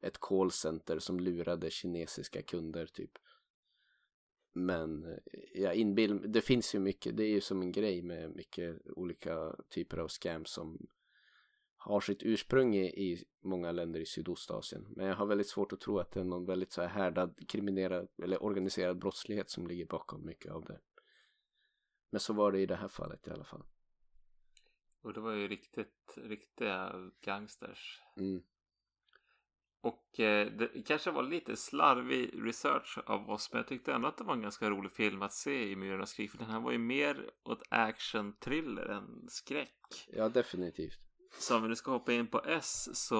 [0.00, 3.18] ett callcenter som lurade kinesiska kunder typ.
[4.52, 5.18] Men eh,
[5.54, 9.56] jag inbill, det finns ju mycket, det är ju som en grej med mycket olika
[9.68, 10.86] typer av scams som
[11.86, 14.86] har sitt ursprung i, i många länder i Sydostasien.
[14.96, 17.48] Men jag har väldigt svårt att tro att det är någon väldigt så här härdad
[17.48, 20.80] kriminerad eller organiserad brottslighet som ligger bakom mycket av det.
[22.10, 23.62] Men så var det i det här fallet i alla fall.
[25.02, 28.02] Och det var ju riktigt, riktiga gangsters.
[28.16, 28.42] Mm.
[29.80, 34.18] Och eh, det kanske var lite slarvig research av oss, men jag tyckte ändå att
[34.18, 36.30] det var en ganska rolig film att se i Myrornas krig.
[36.30, 40.06] För den här var ju mer åt action thriller än skräck.
[40.08, 41.05] Ja, definitivt.
[41.38, 43.16] Så om vi nu ska hoppa in på S så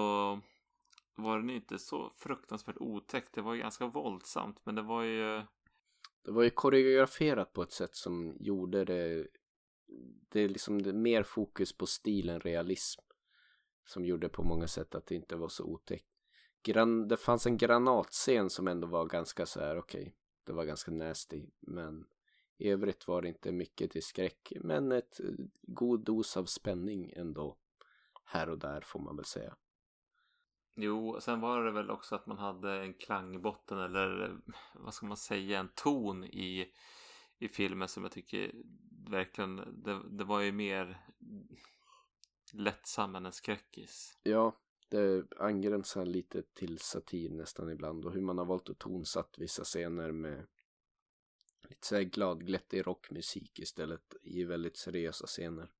[1.14, 3.34] var den inte så fruktansvärt otäckt.
[3.34, 5.42] Det var ju ganska våldsamt, men det var ju...
[6.22, 9.26] Det var ju koreograferat på ett sätt som gjorde det
[10.28, 13.00] det är liksom det, mer fokus på stil än realism
[13.86, 16.06] som gjorde på många sätt att det inte var så otäckt.
[16.62, 20.12] Gran, det fanns en granatscen som ändå var ganska så här okej, okay,
[20.44, 22.06] det var ganska nasty, men
[22.58, 25.26] i övrigt var det inte mycket till skräck, men ett eh,
[25.62, 27.56] god dos av spänning ändå
[28.26, 29.56] här och där får man väl säga.
[30.76, 34.40] Jo, sen var det väl också att man hade en klangbotten eller
[34.74, 36.72] vad ska man säga, en ton i,
[37.38, 38.52] i filmen som jag tycker
[39.10, 41.06] verkligen, det, det var ju mer
[42.52, 44.18] lättsam än en skräckis.
[44.22, 44.56] Ja,
[44.88, 49.64] det angränsar lite till satir nästan ibland och hur man har valt att tonsatt vissa
[49.64, 50.46] scener med
[51.68, 55.72] lite såhär gladglättig rockmusik istället i väldigt seriösa scener.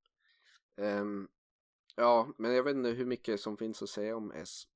[0.77, 1.29] Um,
[1.97, 4.69] ja, men jag vet inte hur mycket som finns att säga om S.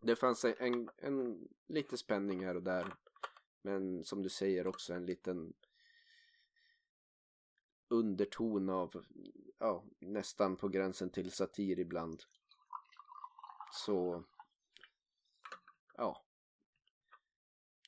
[0.00, 2.94] Det fanns en, en, lite spänning här och där.
[3.62, 5.52] Men som du säger också en liten
[7.88, 9.04] underton av
[9.58, 12.22] ja, nästan på gränsen till satir ibland.
[13.72, 14.24] Så
[15.96, 16.24] ja.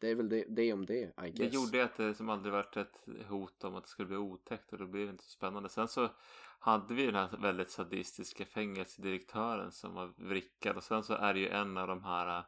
[0.00, 1.35] Det är väl det, det om det, I guess.
[1.35, 4.72] Det gjorde att det som aldrig varit ett hot om att det skulle bli otäckt
[4.72, 5.68] och då blev det inte så spännande.
[5.68, 6.11] Sen så
[6.59, 11.40] hade vi den här väldigt sadistiska fängelsedirektören som var vrickad och sen så är det
[11.40, 12.45] ju en av de här äh,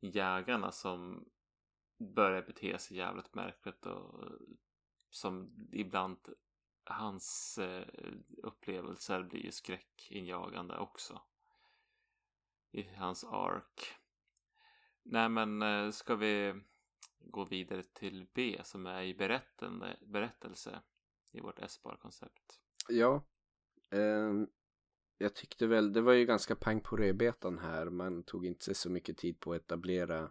[0.00, 1.28] jägarna som
[1.98, 4.24] börjar bete sig jävligt märkligt och
[5.10, 6.18] som ibland
[6.84, 7.86] hans äh,
[8.42, 11.22] upplevelser blir ju skräckinjagande också.
[12.70, 13.94] I hans ark.
[15.02, 16.62] Nej men äh, ska vi
[17.18, 20.82] gå vidare till B som är i berättande, berättelse
[21.32, 22.60] i vårt S-bar-koncept.
[22.88, 23.22] Ja.
[23.90, 24.32] Eh,
[25.18, 27.90] jag tyckte väl, det var ju ganska pang på rödbetan här.
[27.90, 30.30] Man tog inte så mycket tid på att etablera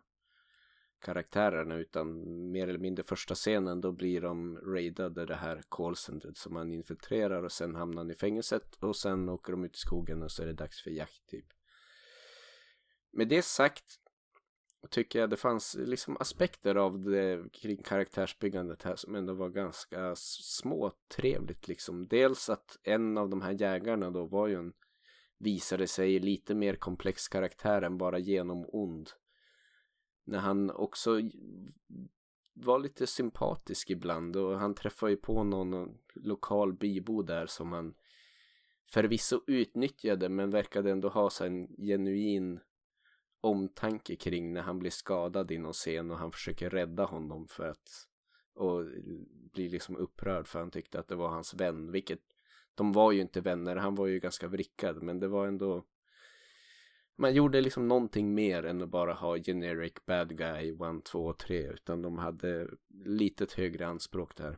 [1.03, 6.53] karaktärerna utan mer eller mindre första scenen då blir de raidade det här callcentret som
[6.53, 10.23] man infiltrerar och sen hamnar han i fängelset och sen åker de ut i skogen
[10.23, 11.45] och så är det dags för jakt typ.
[13.11, 13.99] Med det sagt
[14.89, 20.15] tycker jag det fanns liksom aspekter av det kring karaktärsbyggandet här som ändå var ganska
[20.15, 22.07] små trevligt liksom.
[22.07, 24.73] Dels att en av de här jägarna då var ju en
[25.37, 29.09] visade sig lite mer komplex karaktär än bara genom ond
[30.25, 31.21] när han också
[32.53, 37.93] var lite sympatisk ibland och han träffade ju på någon lokal bybo där som han
[38.85, 42.59] förvisso utnyttjade men verkade ändå ha en genuin
[43.43, 47.69] omtanke kring när han blir skadad i någon scen och han försöker rädda honom för
[47.69, 48.07] att
[48.55, 48.85] och
[49.53, 52.19] blir liksom upprörd för han tyckte att det var hans vän vilket
[52.75, 55.85] de var ju inte vänner, han var ju ganska vrickad men det var ändå
[57.15, 61.67] man gjorde liksom någonting mer än att bara ha generic bad guy 1, 2 3
[61.67, 62.69] utan de hade
[63.05, 64.57] lite högre anspråk där.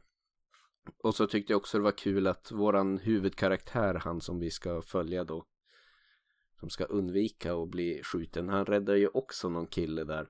[0.98, 4.82] Och så tyckte jag också det var kul att våran huvudkaraktär, han som vi ska
[4.82, 5.46] följa då,
[6.60, 10.30] som ska undvika att bli skjuten, han räddar ju också någon kille där.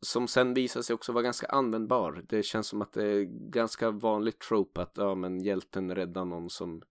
[0.00, 2.24] Som sen visar sig också vara ganska användbar.
[2.28, 6.50] Det känns som att det är ganska vanligt trope att ja, men hjälten räddar någon
[6.50, 6.82] som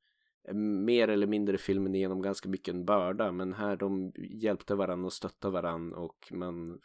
[0.44, 3.32] är mer eller mindre filmen igenom ganska mycket en börda.
[3.32, 6.80] Men här de hjälpte varandra och stöttade varandra och man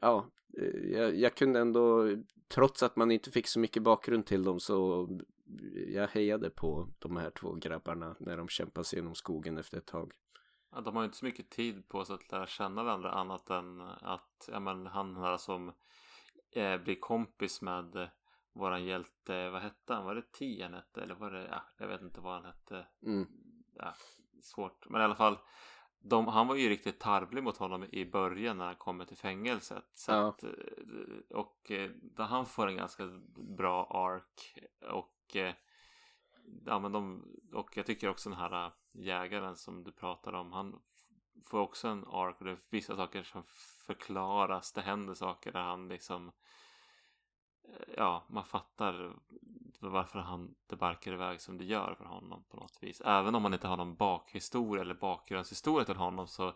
[0.00, 2.16] ja, eh, jag, jag, kunde ändå,
[2.48, 5.08] trots att man inte fick så mycket bakgrund till dem så
[5.88, 9.86] jag hejade på de här två grabbarna när de kämpade sig genom skogen efter ett
[9.86, 10.12] tag.
[10.70, 13.50] Ja, de har ju inte så mycket tid på sig att lära känna varandra annat
[13.50, 15.72] än att ja, men han här som
[16.50, 18.10] eh, blir kompis med
[18.52, 20.04] våran hjälte, vad hette han?
[20.04, 21.02] Var det Tien hette?
[21.02, 22.86] Eller var det, ja, jag vet inte vad han hette.
[23.02, 23.26] Mm.
[23.74, 23.94] Ja,
[24.42, 25.38] svårt, men i alla fall
[26.00, 29.84] de, han var ju riktigt tarvlig mot honom i början när han kommer till fängelset.
[29.92, 30.28] Så Ja.
[30.28, 30.50] att, eh,
[31.30, 33.06] och eh, där han får en ganska
[33.56, 34.54] bra ark.
[34.80, 35.54] Och, eh, Eh,
[36.66, 40.52] ja, men de, och jag tycker också den här eh, jägaren som du pratade om.
[40.52, 40.80] Han
[41.44, 43.42] får också en ark och det är vissa saker som
[43.86, 44.72] förklaras.
[44.72, 46.32] Det händer saker där han liksom
[47.64, 49.16] eh, Ja, man fattar
[49.80, 53.00] varför han det barkar iväg som det gör för honom på något vis.
[53.00, 56.54] Även om man inte har någon bakhistoria eller bakgrundshistoria till honom så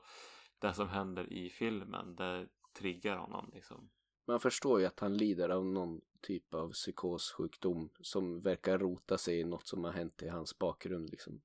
[0.58, 3.90] det som händer i filmen det triggar honom liksom.
[4.26, 9.40] Man förstår ju att han lider av någon typ av psykossjukdom som verkar rota sig
[9.40, 11.42] i något som har hänt i hans bakgrund liksom.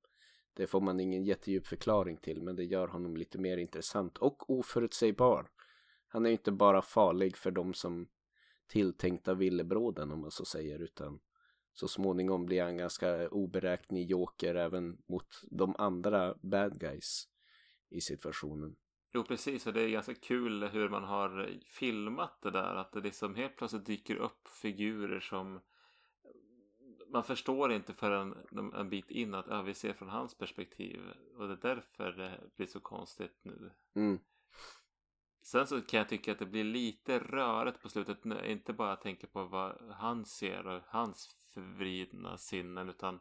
[0.54, 4.50] Det får man ingen jättedjup förklaring till men det gör honom lite mer intressant och
[4.50, 5.50] oförutsägbar.
[6.08, 8.08] Han är ju inte bara farlig för de som
[8.68, 11.20] tilltänkta villebråden om man så säger utan
[11.74, 17.28] så småningom blir han ganska oberäknelig joker även mot de andra bad guys
[17.90, 18.76] i situationen.
[19.14, 22.76] Jo precis och det är ganska kul hur man har filmat det där.
[22.76, 25.60] Att det liksom helt plötsligt dyker upp figurer som
[27.10, 28.36] man förstår inte förrän
[28.76, 31.02] en bit in att ja, vi ser från hans perspektiv.
[31.38, 33.72] Och det är därför det blir så konstigt nu.
[33.96, 34.20] Mm.
[35.42, 38.26] Sen så kan jag tycka att det blir lite rörigt på slutet.
[38.46, 42.90] Inte bara tänker på vad han ser och hans förvridna sinnen.
[42.90, 43.20] Utan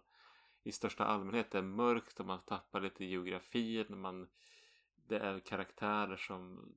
[0.62, 4.00] i största allmänhet det är mörkt och man tappar lite geografin.
[4.00, 4.28] Man,
[5.08, 6.72] det är karaktärer som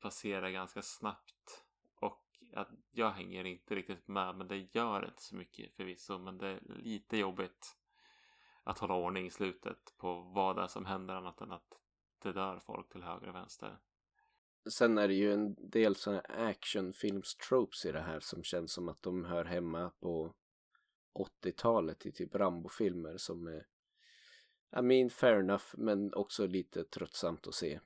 [0.00, 1.64] passerar ganska snabbt.
[1.94, 4.36] Och att jag hänger inte riktigt med.
[4.36, 6.18] Men det gör inte så mycket förvisso.
[6.18, 7.76] Men det är lite jobbigt
[8.64, 11.80] att hålla ordning i slutet på vad det är som händer annat än att
[12.18, 13.78] det dör folk till höger och vänster.
[14.70, 19.02] Sen är det ju en del sådana actionfilmstropes i det här som känns som att
[19.02, 20.34] de hör hemma på
[21.14, 23.66] 80-talet i typ Rambo-filmer som är
[24.76, 27.80] i mean fair enough men också lite tröttsamt att se.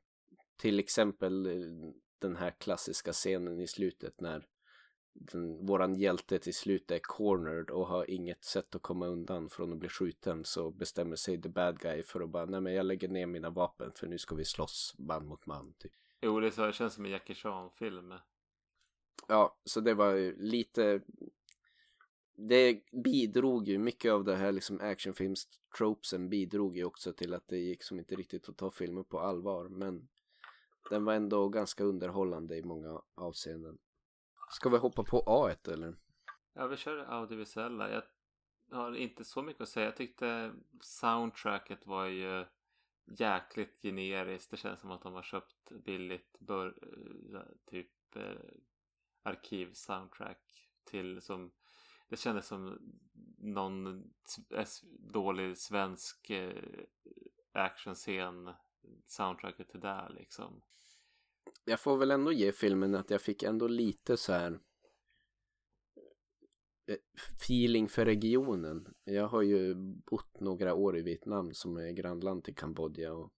[0.57, 4.47] Till exempel eh, den här klassiska scenen i slutet när
[5.13, 9.73] den, våran hjälte till slut är cornered och har inget sätt att komma undan från
[9.73, 12.87] att bli skjuten så bestämmer sig the bad guy för att bara nej men jag
[12.87, 15.93] lägger ner mina vapen för nu ska vi slåss man mot man typ.
[16.21, 18.15] Jo, det, så, det känns som en Jackie Chan-film.
[19.29, 21.01] Ja, så det var ju lite
[22.41, 25.49] det bidrog ju mycket av det här liksom actionfilms
[25.79, 29.21] tropesen bidrog ju också till att det gick som inte riktigt att ta filmen på
[29.21, 30.09] allvar men
[30.91, 33.79] den var ändå ganska underhållande i många avseenden.
[34.51, 35.97] Ska vi hoppa på A1 eller?
[36.55, 37.91] Ja, vi kör audiovisuella.
[37.91, 38.03] Jag
[38.71, 39.87] har inte så mycket att säga.
[39.87, 42.45] Jag tyckte soundtracket var ju
[43.07, 44.51] jäkligt generiskt.
[44.51, 46.75] Det känns som att de har köpt billigt bör,
[47.67, 48.23] typ eh,
[49.23, 51.51] arkivsoundtrack till som
[52.09, 52.79] det kändes som
[53.39, 54.05] någon
[55.13, 56.85] dålig svensk eh,
[57.53, 58.51] actionscen
[59.07, 60.63] soundtracket till där liksom.
[61.65, 64.61] Jag får väl ändå ge filmen att jag fick ändå lite så här
[66.87, 66.97] eh,
[67.37, 68.95] feeling för regionen.
[69.05, 69.75] Jag har ju
[70.11, 73.33] bott några år i Vietnam som är grannland till Kambodja och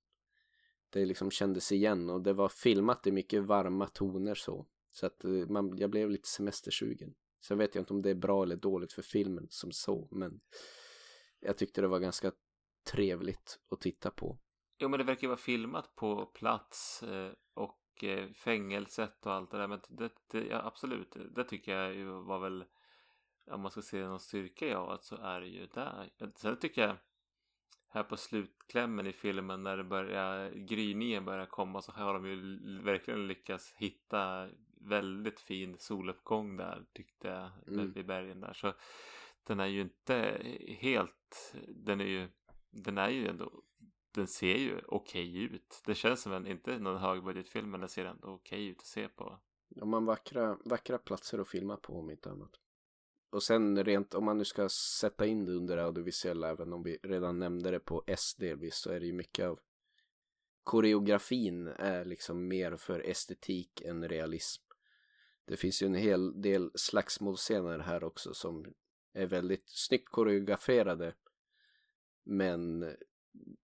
[0.91, 4.67] det liksom kändes igen och det var filmat i mycket varma toner så.
[4.91, 7.15] Så att eh, man, jag blev lite semestersugen.
[7.41, 10.41] Sen vet jag inte om det är bra eller dåligt för filmen som så, men
[11.41, 12.33] jag tyckte det var ganska
[12.93, 14.39] trevligt att titta på.
[14.79, 19.51] Jo men det verkar ju vara filmat på plats eh, och eh, fängelset och allt
[19.51, 19.69] det där.
[19.69, 22.65] Men det, det, ja, absolut, det tycker jag ju var väl
[23.51, 26.11] om man ska se någon styrka i att så är det ju där.
[26.37, 26.97] Sen tycker jag
[27.89, 32.59] här på slutklämmen i filmen när det börjar gryningen börjar komma så har de ju
[32.83, 34.49] verkligen lyckats hitta
[34.81, 37.93] väldigt fin soluppgång där tyckte jag Mm.
[37.93, 38.53] vid bergen där.
[38.53, 38.75] Så
[39.47, 40.43] den är ju inte
[40.79, 42.29] helt, den är ju,
[42.71, 43.63] den är ju ändå
[44.15, 45.83] den ser ju okej ut.
[45.87, 49.09] Det känns som en, inte någon högbudgetfilm, men den ser ändå okej ut att se
[49.09, 49.41] på.
[49.69, 52.51] De har vackra, vackra platser att filma på om inte annat.
[53.31, 54.69] och sen rent om man nu ska
[55.01, 58.91] sätta in det under audiovisuella, även om vi redan nämnde det på S delvis, så
[58.91, 59.59] är det ju mycket av
[60.63, 64.63] koreografin är liksom mer för estetik än realism.
[65.51, 68.75] Det finns ju en hel del slagsmålscener här också som
[69.13, 71.15] är väldigt snyggt koreograferade.
[72.25, 72.93] Men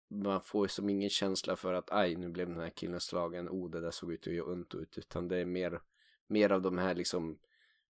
[0.10, 3.70] man får som ingen känsla för att aj nu blev den här killen slagen, oh
[3.70, 4.98] det där såg ut att göra ont ut.
[4.98, 5.82] Utan det är mer,
[6.28, 7.40] mer av de här liksom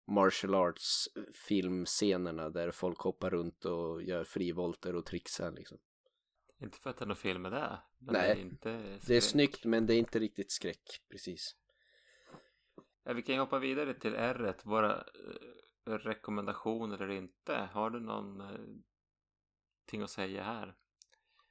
[0.08, 1.10] martial arts
[1.48, 5.78] filmscenerna där folk hoppar runt och gör frivolter och trixar liksom.
[6.62, 7.80] Inte för att det är någon fel med det.
[8.00, 11.56] Nej, det är, inte Det är snyggt men det är inte riktigt skräck, precis.
[13.04, 14.56] Ja, vi kan ju hoppa vidare till R.
[14.64, 14.96] Våra
[15.88, 17.70] eh, rekommendationer eller inte.
[17.74, 20.76] Har du någon eh, att säga här?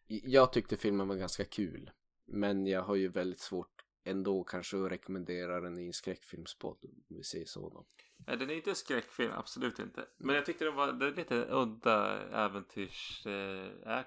[0.06, 1.90] Jag tyckte filmen var ganska kul.
[2.24, 6.78] Men jag har ju väldigt svårt ändå kanske att rekommendera den i en skräckfilmspodd.
[6.82, 7.86] Om vi säger så då.
[8.26, 10.06] Nej, den är inte en skräckfilm, absolut inte.
[10.18, 13.70] Men jag tyckte det var är lite udda äventyrs eh.
[13.84, 14.06] Jag,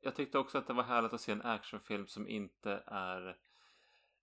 [0.00, 3.36] jag tyckte också att det var härligt att se en actionfilm som inte är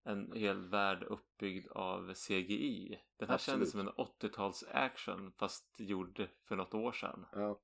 [0.08, 3.00] en hel värld uppbyggd av CGI.
[3.18, 3.54] Den här Absolut.
[3.54, 7.26] kändes som en 80-tals action fast gjord för något år sedan.
[7.32, 7.62] Ja.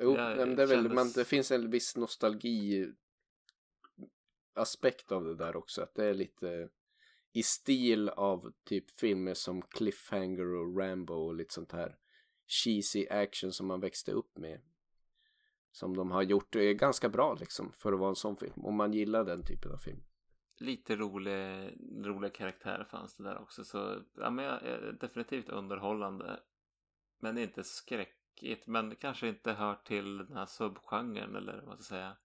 [0.00, 2.92] Jo, men det, är väl, kändes- man, det finns en viss nostalgi
[4.54, 5.82] aspekt av det där också.
[5.82, 6.68] Att det är lite
[7.32, 11.96] i stil av typ filmer som Cliffhanger och Rambo och lite sånt här
[12.46, 14.60] cheesy action som man växte upp med.
[15.72, 18.64] Som de har gjort är ganska bra liksom för att vara en sån film.
[18.64, 20.02] Om man gillar den typen av film.
[20.60, 21.70] Lite rolig,
[22.06, 23.64] roliga karaktärer fanns det där också.
[23.64, 26.40] Så ja, men jag, är definitivt underhållande.
[27.18, 28.66] Men inte skräckigt.
[28.66, 32.16] Men kanske inte hör till den här subgenren eller vad ska säga.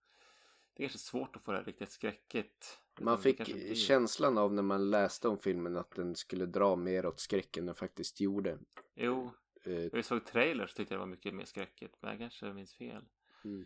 [0.73, 2.79] Det är kanske svårt att få det här riktigt skräckigt.
[3.01, 7.19] Man fick känslan av när man läste om filmen att den skulle dra mer åt
[7.19, 8.59] skräcken än den faktiskt gjorde.
[8.95, 9.31] Jo,
[9.65, 11.97] Eh, när vi såg trailers tyckte jag det var mycket mer skräckigt.
[12.01, 13.03] Men jag kanske minns fel.
[13.45, 13.65] Mm.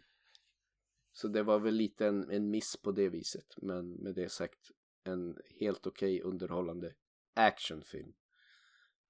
[1.20, 3.56] Så det var väl lite en, en miss på det viset.
[3.58, 4.72] Men med det sagt
[5.04, 6.94] en helt okej underhållande
[7.34, 8.14] actionfilm.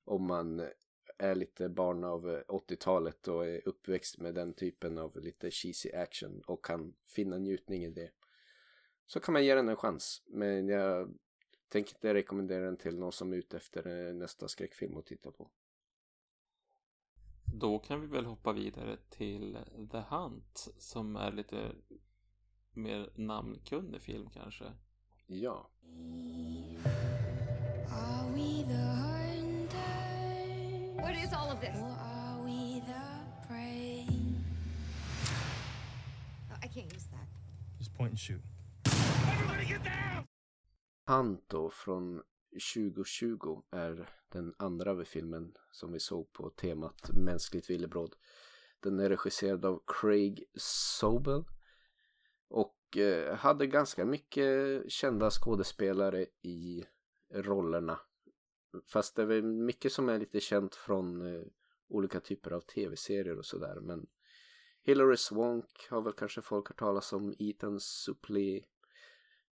[0.04, 0.68] Om man
[1.18, 5.92] är lite barn av eh, 80-talet och är uppväxt med den typen av lite cheesy
[5.92, 8.12] action och kan finna njutning i det.
[9.06, 10.24] Så kan man ge den en chans.
[10.28, 11.14] Men jag
[11.68, 15.32] tänker inte rekommendera den till någon som är ute efter eh, nästa skräckfilm att titta
[15.32, 15.52] på.
[17.54, 19.58] Då kan vi väl hoppa vidare till
[19.92, 21.72] The Hunt som är lite
[22.74, 24.66] mer namnkunnig film kanske.
[25.28, 25.70] Ja.
[27.92, 29.80] Are we the hunters?
[31.02, 31.78] What is all of this?
[31.78, 34.08] Or are we the prey?
[36.52, 37.28] Oh, I can't use that.
[37.80, 38.42] Just point and shoot.
[41.06, 42.22] Panto från
[42.52, 48.16] 2020 är den andra filmen som vi såg på temat mänskligt villebråd.
[48.80, 51.44] Den är regisserad av Craig Sobel
[52.48, 56.84] och eh, hade ganska mycket kända skådespelare i
[57.34, 58.00] rollerna.
[58.94, 61.44] Fast det är väl mycket som är lite känt från eh,
[61.88, 63.80] olika typer av tv-serier och sådär.
[63.82, 64.08] Men
[64.82, 67.36] Hilary Swank har väl kanske folk hört talas om.
[67.40, 68.66] Ethan Suplee,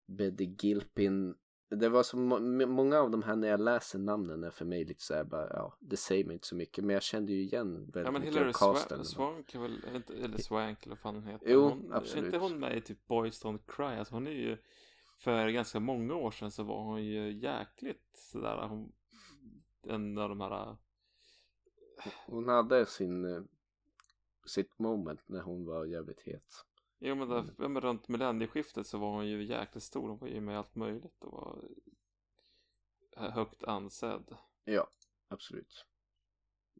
[0.06, 1.36] Betty Gilpin.
[1.70, 4.86] Det var så må- många av de här när jag läser namnen är för mig
[4.86, 6.84] lite så här bara, ja, det säger mig inte så mycket.
[6.84, 9.06] Men jag kände ju igen väldigt Ja men mycket Hilary av casten.
[9.06, 9.84] Swank, är väl,
[10.24, 11.50] eller Swank eller vad fan hon heter.
[11.50, 12.24] Jo, hon, absolut.
[12.24, 13.86] Är inte hon med i typ Boys Don't Cry?
[13.86, 14.58] Alltså hon är ju,
[15.18, 18.92] för ganska många år sedan så var hon ju jäkligt sådär, hon,
[19.88, 20.78] en av de här,
[22.26, 23.42] Hon hade sin, eh,
[24.46, 26.66] sitt moment när hon var jävligt het.
[27.00, 27.46] Jo men, Mm.
[27.46, 30.54] där, ja, men runt millennieskiftet så var hon ju jäkligt stor, hon var ju med
[30.54, 31.64] i allt möjligt och var
[33.16, 34.36] högt ansedd.
[34.64, 34.88] Ja,
[35.28, 35.86] absolut.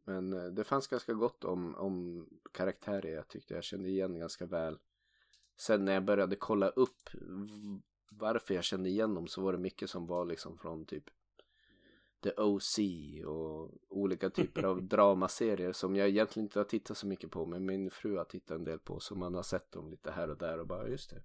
[0.04, 4.46] Men eh, det fanns ganska gott om, om karaktärer jag tyckte jag kände igen ganska
[4.46, 4.78] väl.
[5.56, 7.08] Sen när jag började kolla upp
[8.10, 11.04] varför jag kände igen dem så var det mycket som var liksom från typ
[12.22, 12.78] The OC
[13.26, 17.66] och olika typer av dramaserier som jag egentligen inte har tittat så mycket på men
[17.66, 20.38] min fru har tittat en del på så man har sett dem lite här och
[20.38, 21.22] där och bara just det.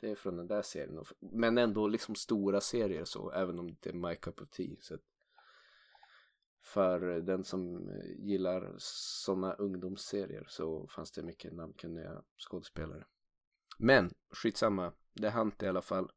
[0.00, 1.04] Det är från den där serien.
[1.20, 4.76] Men ändå liksom stora serier så även om det inte är my cup of tea.
[4.80, 4.98] Så
[6.62, 13.06] för den som gillar sådana ungdomsserier så fanns det mycket namnkunniga skådespelare.
[13.78, 16.12] Men skitsamma, det Hunt i alla fall.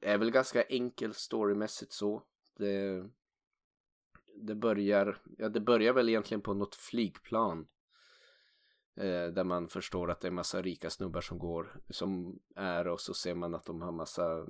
[0.00, 2.22] Är väl ganska enkel storymässigt så.
[2.56, 3.04] Det, eh,
[4.34, 7.68] det börjar, ja det börjar väl egentligen på något flygplan.
[8.96, 13.00] Eh, där man förstår att det är massa rika snubbar som går, som är och
[13.00, 14.46] så ser man att de har massa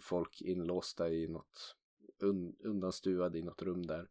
[0.00, 1.76] folk inlåsta i något
[2.18, 4.08] un, undanstuvade i något rum där.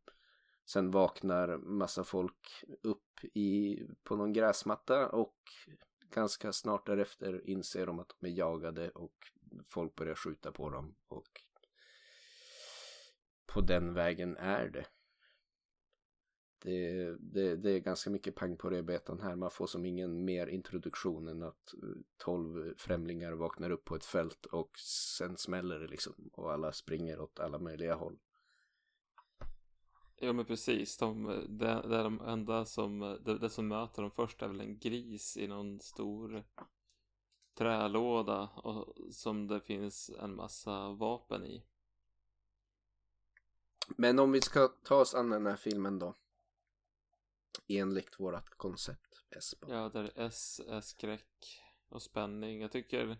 [0.65, 5.37] Sen vaknar massa folk upp i, på någon gräsmatta och
[6.09, 9.15] ganska snart därefter inser de att de är jagade och
[9.67, 11.46] folk börjar skjuta på dem och
[13.57, 14.85] på den vägen är det.
[16.63, 19.35] Det, det, det är ganska mycket pang på rödbetan här.
[19.35, 24.05] Man får som ingen mer introduktion än att eh, tolv främlingar vaknar upp på ett
[24.05, 24.79] fält och
[25.17, 28.17] sen smäller det liksom och alla springer åt alla möjliga håll.
[30.15, 33.67] Ja men precis, de, eh, det, det är de enda som, eh, det, det som
[33.67, 36.43] möter dem först är väl en gris i någon stor
[37.57, 41.63] trälåda och som det finns en massa vapen i.
[43.87, 46.15] Men om vi ska ta oss an den här filmen då.
[47.67, 49.67] Enligt vårat koncept Espa.
[49.69, 52.61] Ja, där S är skräck och spänning.
[52.61, 53.17] Jag tycker,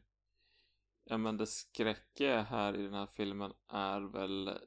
[1.04, 4.60] ja men det skräckiga här i den här filmen är väl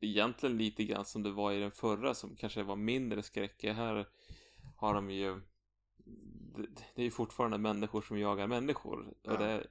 [0.00, 3.72] egentligen lite grann som det var i den förra som kanske var mindre skräckiga.
[3.72, 4.08] Här
[4.76, 5.40] har de ju
[6.94, 9.14] det är ju fortfarande människor som jagar människor.
[9.22, 9.36] Ja.
[9.36, 9.66] Det,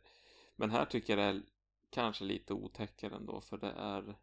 [0.55, 1.43] men här tycker jag det är
[1.89, 4.17] kanske lite otäckare ändå för det är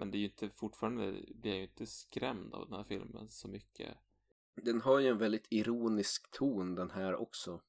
[0.00, 3.28] men det är ju inte fortfarande blir jag ju inte skrämd av den här filmen
[3.28, 3.96] så mycket.
[4.54, 7.60] Den har ju en väldigt ironisk ton den här också.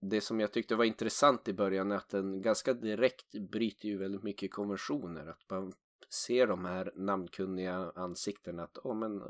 [0.00, 3.98] Det som jag tyckte var intressant i början är att den ganska direkt bryter ju
[3.98, 5.26] väldigt mycket konventioner.
[5.26, 5.72] Att man
[6.10, 9.22] ser de här namnkunniga ansiktena att oh, men,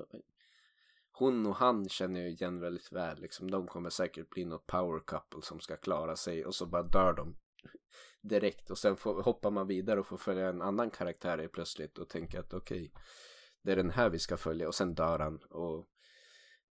[1.13, 3.21] hon och han känner jag igen väldigt väl.
[3.21, 6.83] Liksom, de kommer säkert bli något power couple som ska klara sig och så bara
[6.83, 7.37] dör de
[8.23, 11.99] direkt och sen får, hoppar man vidare och får följa en annan karaktär helt plötsligt
[11.99, 12.93] och tänker att okej,
[13.63, 15.89] det är den här vi ska följa och sen dör han och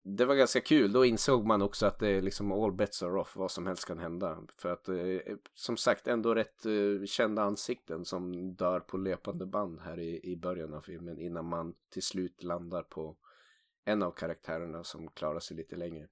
[0.03, 3.19] det var ganska kul, då insåg man också att det är liksom all bets are
[3.19, 4.43] off, vad som helst kan hända.
[4.57, 9.45] För att eh, eh, som sagt ändå rätt eh, kända ansikten som dör på löpande
[9.45, 13.17] band här i, i början av filmen innan man till slut landar på
[13.85, 16.07] en av karaktärerna som klarar sig lite längre.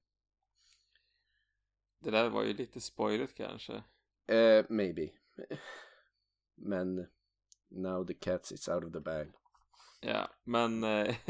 [2.02, 3.84] Det där var ju lite spoiligt kanske.
[4.36, 5.10] Eh, maybe.
[6.56, 7.08] Men
[7.70, 9.32] now the cat is out of the bag.
[10.02, 10.84] Ja, men...
[10.84, 11.16] eh,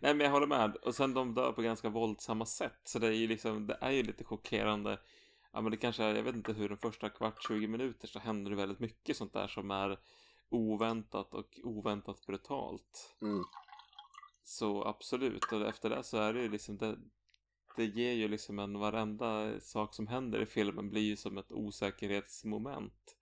[0.00, 0.76] Nej, men jag håller med.
[0.76, 2.80] Och sen de dör på ganska våldsamma sätt.
[2.84, 4.98] Så det är ju liksom, det är ju lite chockerande.
[5.52, 8.18] Ja, men det kanske, är- jag vet inte hur den första kvart, 20 minuter så
[8.18, 9.98] händer det väldigt mycket sånt där som är
[10.48, 13.14] oväntat och oväntat brutalt.
[13.22, 13.44] Mm.
[14.44, 16.98] Så absolut, och efter det så är det ju liksom det,
[17.76, 21.52] det ger ju liksom en varenda sak som händer i filmen blir ju som ett
[21.52, 23.16] osäkerhetsmoment.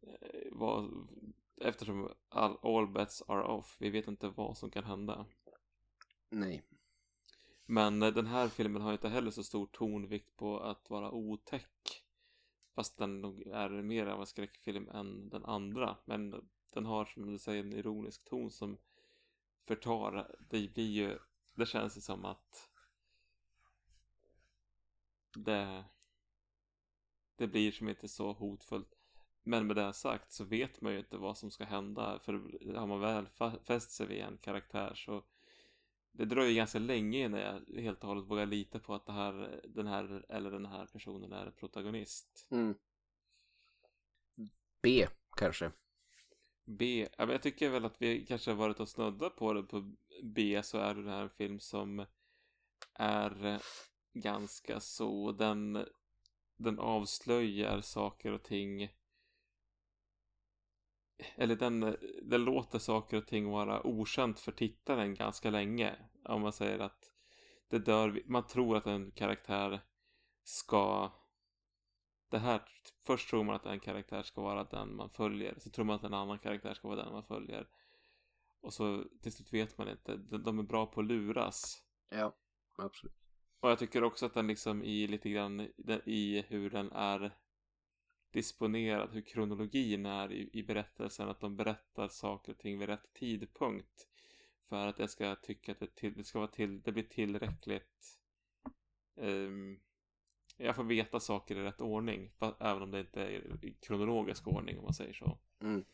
[0.00, 1.08] Eh, vad,
[1.60, 5.26] eftersom all, all bets are off, vi vet inte vad som kan hända.
[6.30, 6.62] Nej.
[7.66, 12.04] Men eh, den här filmen har inte heller så stor tonvikt på att vara otäck.
[12.74, 15.96] Fast den nog är mer av en skräckfilm än den andra.
[16.04, 18.78] Men den har som du säger en ironisk ton som
[19.66, 20.36] förtar.
[20.50, 21.18] Det blir ju,
[21.54, 22.71] det känns ju som att
[25.34, 25.84] det,
[27.36, 28.94] det blir som inte så hotfullt.
[29.42, 32.18] Men med det sagt så vet man ju inte vad som ska hända.
[32.18, 32.32] För
[32.76, 33.26] har man väl
[33.64, 35.24] fäst sig vid en karaktär så
[36.12, 39.60] det dröjer ganska länge innan jag helt och hållet vågar lita på att det här,
[39.64, 42.48] den här eller den här personen är protagonist.
[42.50, 42.74] Mm.
[44.82, 45.06] B
[45.36, 45.72] kanske.
[46.64, 49.62] B, ja, men jag tycker väl att vi kanske har varit och snuddat på det
[49.62, 52.06] på B så är det här en film som
[52.94, 53.60] är
[54.12, 55.86] ganska så, den,
[56.56, 58.88] den avslöjar saker och ting
[61.34, 65.96] eller den, den låter saker och ting vara okänt för tittaren ganska länge.
[66.24, 67.12] Om man säger att
[67.68, 69.80] det dör, man tror att en karaktär
[70.42, 71.12] ska
[72.28, 72.62] det här,
[73.06, 75.54] först tror man att en karaktär ska vara den man följer.
[75.58, 77.68] Så tror man att en annan karaktär ska vara den man följer.
[78.60, 80.16] Och så till slut vet man inte.
[80.16, 81.82] De, de är bra på att luras.
[82.08, 82.36] Ja,
[82.78, 83.21] absolut.
[83.62, 85.60] Och jag tycker också att den liksom i lite grann
[86.04, 87.36] i hur den är
[88.30, 93.12] disponerad, hur kronologin är i, i berättelsen, att de berättar saker och ting vid rätt
[93.12, 94.08] tidpunkt.
[94.68, 98.18] För att jag ska tycka att det, till, det ska vara till, det blir tillräckligt
[99.14, 99.80] um,
[100.56, 104.78] jag får veta saker i rätt ordning, även om det inte är i kronologisk ordning
[104.78, 105.38] om man säger så.
[105.60, 105.84] Mm.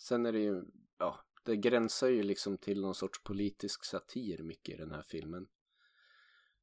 [0.00, 0.64] Sen är det ju,
[0.98, 5.48] ja, det gränsar ju liksom till någon sorts politisk satir mycket i den här filmen.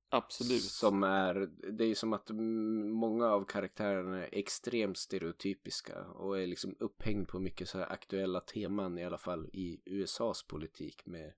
[0.09, 0.61] Absolut.
[0.63, 1.33] Som är,
[1.71, 7.27] det är ju som att många av karaktärerna är extremt stereotypiska och är liksom upphängd
[7.27, 11.33] på mycket så här aktuella teman i alla fall i USAs politik med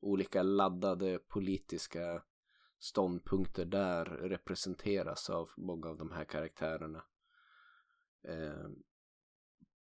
[0.00, 2.22] olika laddade politiska
[2.78, 7.04] ståndpunkter där representeras av många av de här karaktärerna.
[8.28, 8.68] Eh,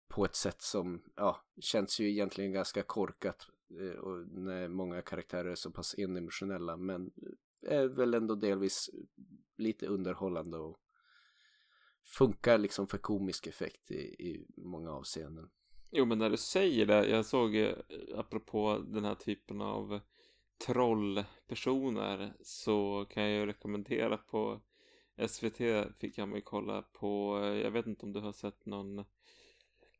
[0.07, 3.47] på ett sätt som ja, känns ju egentligen ganska korkat
[3.79, 7.11] eh, och när många karaktärer är så pass endimensionella men
[7.67, 8.89] är väl ändå delvis
[9.57, 10.77] lite underhållande och
[12.03, 15.49] funkar liksom för komisk effekt i, i många avseenden.
[15.91, 17.75] Jo men när du säger det, jag såg eh,
[18.15, 19.99] apropå den här typen av
[20.65, 24.61] trollpersoner så kan jag ju rekommendera på
[25.27, 25.57] SVT
[25.99, 28.99] fick jag mig kolla på, eh, jag vet inte om du har sett någon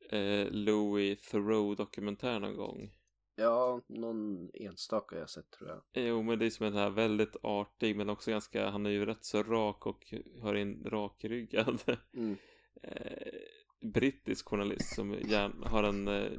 [0.09, 2.91] eh, Louis Theroux dokumentär någon gång?
[3.35, 6.05] Ja, någon enstaka jag sett tror jag.
[6.05, 9.05] Jo, men det är som en här väldigt artig men också ganska, han är ju
[9.05, 11.81] rätt så rak och har en rakryggad
[12.13, 12.37] Mm.
[12.83, 13.33] eh,
[13.81, 16.31] brittisk journalist som gärna har en, eh,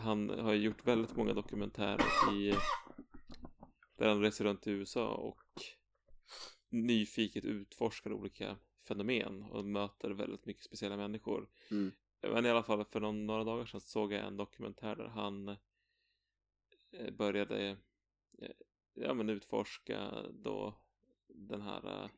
[0.00, 2.54] han har gjort väldigt många dokumentärer i
[3.96, 5.42] där han reser runt i USA och
[6.68, 8.56] nyfiket utforskar olika
[8.88, 11.48] fenomen och möter väldigt mycket speciella människor.
[11.70, 11.92] Mm.
[12.22, 15.48] Men i alla fall för någon, några dagar sedan såg jag en dokumentär där han
[15.48, 15.56] eh,
[17.12, 17.76] började
[18.38, 18.50] eh,
[18.94, 20.80] ja, men utforska då
[21.28, 22.10] den här eh,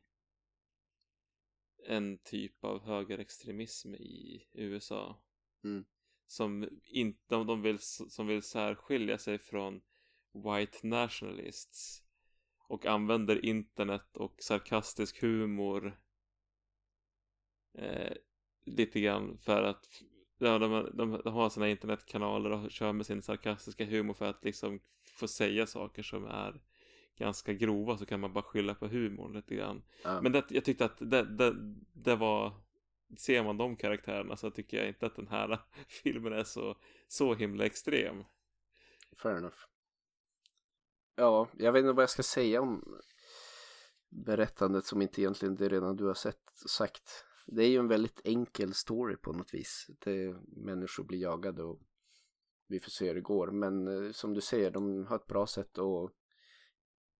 [1.83, 5.21] en typ av högerextremism i USA.
[5.63, 5.85] Mm.
[6.27, 9.81] Som inte, om de vill, som vill särskilja sig från
[10.33, 12.03] white nationalists
[12.57, 15.99] och använder internet och sarkastisk humor
[17.73, 18.13] eh,
[18.65, 20.03] lite grann för att
[20.39, 24.43] ja, de, de, de har sina internetkanaler och kör med sin sarkastiska humor för att
[24.43, 26.61] liksom få säga saker som är
[27.17, 29.81] ganska grova så kan man bara skylla på humorn lite grann.
[30.03, 30.21] Ja.
[30.21, 31.55] Men det, jag tyckte att det, det,
[31.93, 32.53] det var
[33.17, 36.77] ser man de karaktärerna så tycker jag inte att den här filmen är så,
[37.07, 38.23] så himla extrem.
[39.17, 39.57] Fair enough.
[41.15, 43.01] Ja, jag vet inte vad jag ska säga om
[44.09, 47.25] berättandet som inte egentligen det redan du har sett sagt.
[47.51, 49.87] Det är ju en väldigt enkel story på något vis.
[49.99, 51.81] Det, människor blir jagade och
[52.67, 53.51] vi får se hur det går.
[53.51, 56.11] Men eh, som du säger, de har ett bra sätt att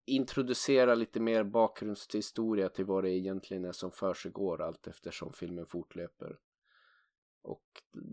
[0.06, 6.38] introducera lite mer bakgrundshistoria till vad det egentligen är som försiggår allt eftersom filmen fortlöper.
[7.42, 7.66] Och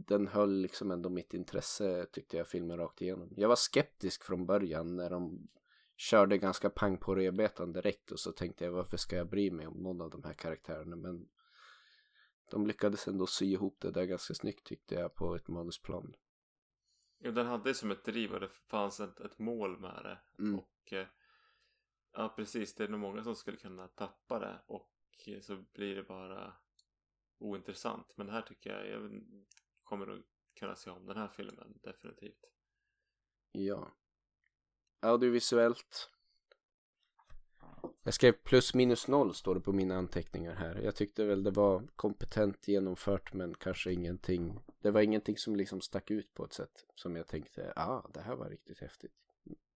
[0.06, 3.32] den höll liksom ändå mitt intresse tyckte jag filmen rakt igenom.
[3.36, 5.48] Jag var skeptisk från början när de
[5.96, 9.66] körde ganska pang på rödbetan direkt och så tänkte jag varför ska jag bry mig
[9.66, 11.28] om någon av de här karaktärerna men
[12.50, 16.16] de lyckades ändå sy ihop det där ganska snyggt tyckte jag på ett manusplan.
[17.18, 20.42] Ja, den hade som ett driv och det fanns ett, ett mål med det.
[20.42, 20.58] Mm.
[20.58, 21.06] Och eh,
[22.12, 22.74] ja, precis.
[22.74, 24.92] Det är nog många som skulle kunna tappa det och
[25.26, 26.52] eh, så blir det bara
[27.38, 28.16] ointressant.
[28.16, 29.22] Men det här tycker jag, jag
[29.82, 30.24] kommer att
[30.54, 32.50] kunna se om den här filmen definitivt.
[33.52, 33.96] Ja.
[35.00, 36.15] Audiovisuellt.
[38.06, 40.80] Jag skrev plus minus noll står det på mina anteckningar här.
[40.84, 44.60] Jag tyckte väl det var kompetent genomfört men kanske ingenting.
[44.80, 48.20] Det var ingenting som liksom stack ut på ett sätt som jag tänkte, ah det
[48.20, 49.12] här var riktigt häftigt.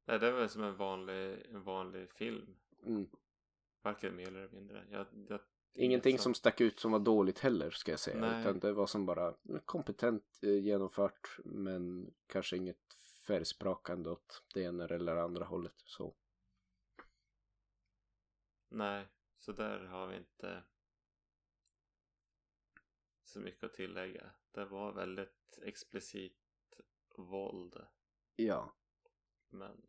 [0.07, 2.57] Nej, det var som en vanlig, en vanlig film.
[2.87, 3.09] Mm.
[3.83, 4.85] Varken mer eller mindre.
[4.91, 5.41] Jag, jag,
[5.75, 8.21] Ingenting som stack ut som var dåligt heller ska jag säga.
[8.21, 8.41] Nej.
[8.41, 12.95] Utan det var som bara kompetent eh, genomfört men kanske inget
[13.27, 15.75] färgsprakande åt det ena eller andra hållet.
[15.85, 16.15] Så.
[18.73, 19.09] Nej,
[19.39, 20.63] så där har vi inte
[23.25, 24.31] så mycket att tillägga.
[24.51, 26.81] Det var väldigt explicit
[27.17, 27.87] våld.
[28.37, 28.75] Ja.
[29.49, 29.83] Men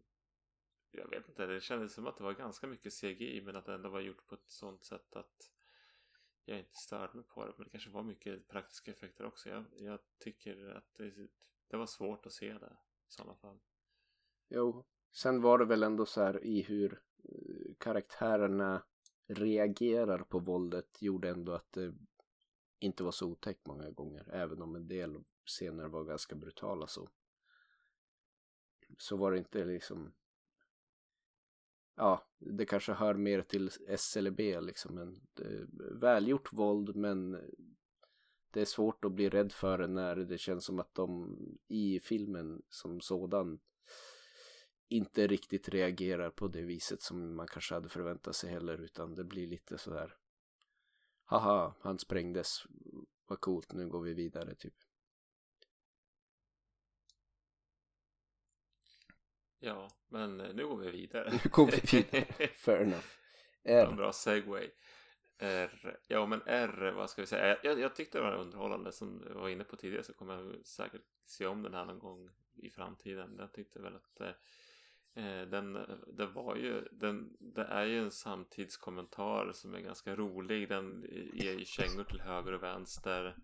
[0.92, 3.74] jag vet inte, det kändes som att det var ganska mycket CGI men att det
[3.74, 5.52] ändå var gjort på ett sånt sätt att
[6.46, 7.54] jag inte störde mig på det.
[7.58, 9.50] Men det kanske var mycket praktiska effekter också.
[9.50, 11.28] Jag, jag tycker att det,
[11.68, 12.78] det var svårt att se det
[13.08, 13.60] i sådana fall.
[14.48, 14.86] Jo.
[15.12, 17.02] Sen var det väl ändå så här i hur
[17.82, 18.84] karaktärerna
[19.28, 21.94] reagerar på våldet gjorde ändå att det
[22.80, 24.30] inte var så otäckt många gånger.
[24.34, 27.10] Även om en del scener var ganska brutala så.
[28.98, 30.14] Så var det inte liksom
[31.96, 34.96] ja, det kanske hör mer till S eller B liksom.
[34.96, 35.22] Men
[36.00, 37.32] välgjort våld men
[38.52, 42.00] det är svårt att bli rädd för det när det känns som att de i
[42.00, 43.60] filmen som sådan
[44.92, 49.24] inte riktigt reagerar på det viset som man kanske hade förväntat sig heller utan det
[49.24, 50.16] blir lite sådär
[51.32, 52.66] haha, han sprängdes,
[53.26, 54.74] vad coolt, nu går vi vidare typ.
[59.60, 61.32] Ja, men eh, nu går vi vidare.
[61.32, 63.08] Nu går vi vidare, fair enough.
[63.64, 63.94] R.
[63.96, 64.72] bra segway.
[65.38, 66.00] R.
[66.08, 67.58] Ja, men R, vad ska vi säga?
[67.64, 68.92] Jag, jag tyckte det var underhållande.
[68.92, 72.00] Som jag var inne på tidigare så kommer jag säkert se om den här någon
[72.00, 73.36] gång i framtiden.
[73.38, 74.22] Jag tyckte väl att
[75.14, 75.74] Eh, den,
[76.08, 80.70] den, var ju, den, det är ju en samtidskommentar som är ganska rolig.
[80.70, 83.36] Den ger ju kängor till höger och vänster.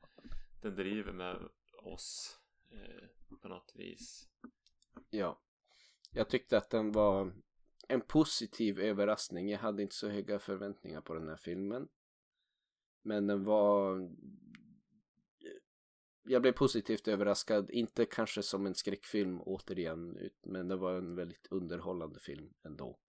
[0.62, 1.38] Den driver med
[1.84, 2.40] oss
[2.72, 4.30] eh, på något vis.
[5.10, 5.40] Ja.
[6.12, 7.34] Jag tyckte att den var
[7.88, 9.50] en positiv överraskning.
[9.50, 11.88] Jag hade inte så höga förväntningar på den här filmen.
[13.02, 14.10] Men den var...
[16.28, 17.72] Jag blev positivt överraskad.
[17.72, 20.30] Inte kanske som en skräckfilm återigen.
[20.44, 23.00] Men det var en väldigt underhållande film ändå.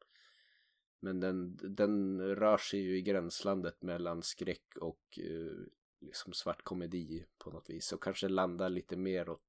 [1.01, 5.53] Men den, den rör sig ju i gränslandet mellan skräck och eh,
[6.01, 7.93] liksom svart komedi på något vis.
[7.93, 9.45] Och kanske landar lite mer åt,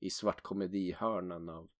[0.00, 1.70] i svart komedi-hörnan av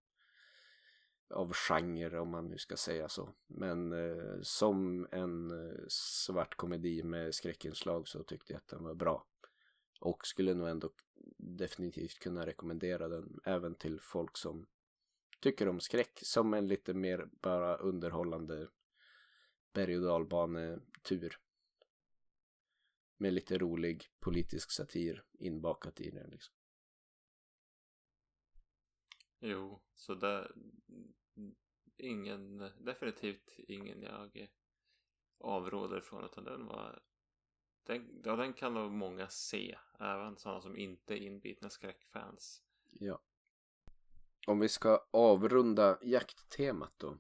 [1.30, 3.34] av genre om man nu ska säga så.
[3.46, 8.94] Men eh, som en eh, svart komedi med skräckinslag så tyckte jag att den var
[8.94, 9.26] bra.
[10.00, 10.90] Och skulle nog ändå
[11.36, 14.66] definitivt kunna rekommendera den även till folk som
[15.40, 18.68] tycker om skräck som en lite mer bara underhållande
[19.72, 21.38] berg och dalbanetur.
[23.16, 26.54] Med lite rolig politisk satir inbakat i den liksom.
[29.38, 30.54] Jo, så där...
[31.96, 34.48] Ingen, definitivt ingen jag
[35.38, 37.02] avråder från utan den var...
[37.86, 39.78] Den, ja, den kan nog många se.
[40.00, 42.62] Även sådana som inte är inbitna skräckfans.
[42.90, 43.20] Ja.
[44.46, 47.18] Om vi ska avrunda jakttemat då.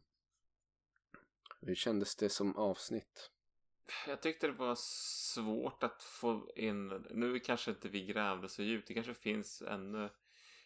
[1.60, 3.30] Hur kändes det som avsnitt?
[4.06, 6.88] Jag tyckte det var svårt att få in...
[7.10, 8.88] Nu kanske inte vi grävde så djupt.
[8.88, 10.10] Det kanske finns ännu...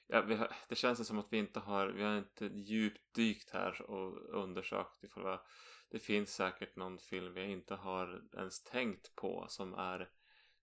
[0.06, 1.86] Ja, har, det känns som att vi inte har...
[1.86, 5.42] Vi har inte djupdykt här och undersökt ifall vi har,
[5.90, 10.10] Det finns säkert någon film vi inte har ens tänkt på som är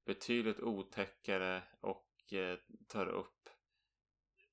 [0.05, 2.57] betydligt otäckare och eh,
[2.87, 3.49] tar upp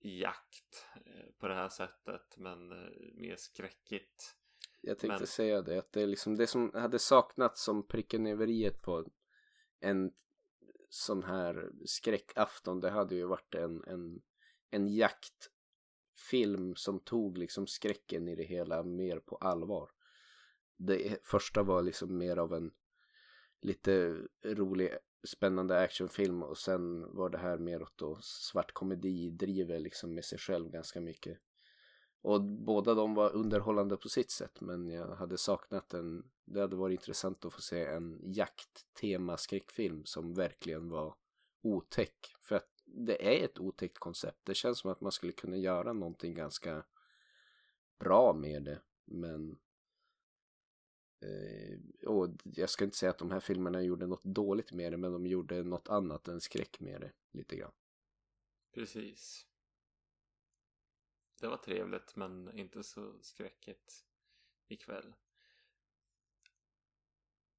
[0.00, 4.36] jakt eh, på det här sättet men eh, mer skräckigt.
[4.80, 8.26] Jag tänkte Men- säga det, att det är liksom det som hade saknats som pricken
[8.26, 9.04] över iet på
[9.80, 10.12] en
[10.88, 14.22] sån här skräckafton, det hade ju varit en, en,
[14.70, 19.90] en jaktfilm som tog liksom skräcken i det hela mer på allvar.
[20.86, 22.70] Det första var liksom mer av en
[23.60, 24.90] lite rolig,
[25.24, 30.24] spännande actionfilm och sen var det här mer åt då svart komedi, driver liksom med
[30.24, 31.38] sig själv ganska mycket.
[32.22, 36.76] Och båda de var underhållande på sitt sätt men jag hade saknat en, det hade
[36.76, 41.14] varit intressant att få se en jakttema skräckfilm som verkligen var
[41.62, 42.34] otäck.
[42.40, 44.40] För att det är ett otäckt koncept.
[44.44, 46.84] Det känns som att man skulle kunna göra någonting ganska
[47.98, 48.80] bra med det.
[49.04, 49.58] Men
[51.22, 54.96] Eh, och jag ska inte säga att de här filmerna gjorde något dåligt med det
[54.96, 57.72] men de gjorde något annat än skräck med det lite grann.
[58.74, 59.46] Precis.
[61.40, 64.04] Det var trevligt men inte så skräckigt
[64.68, 65.14] ikväll.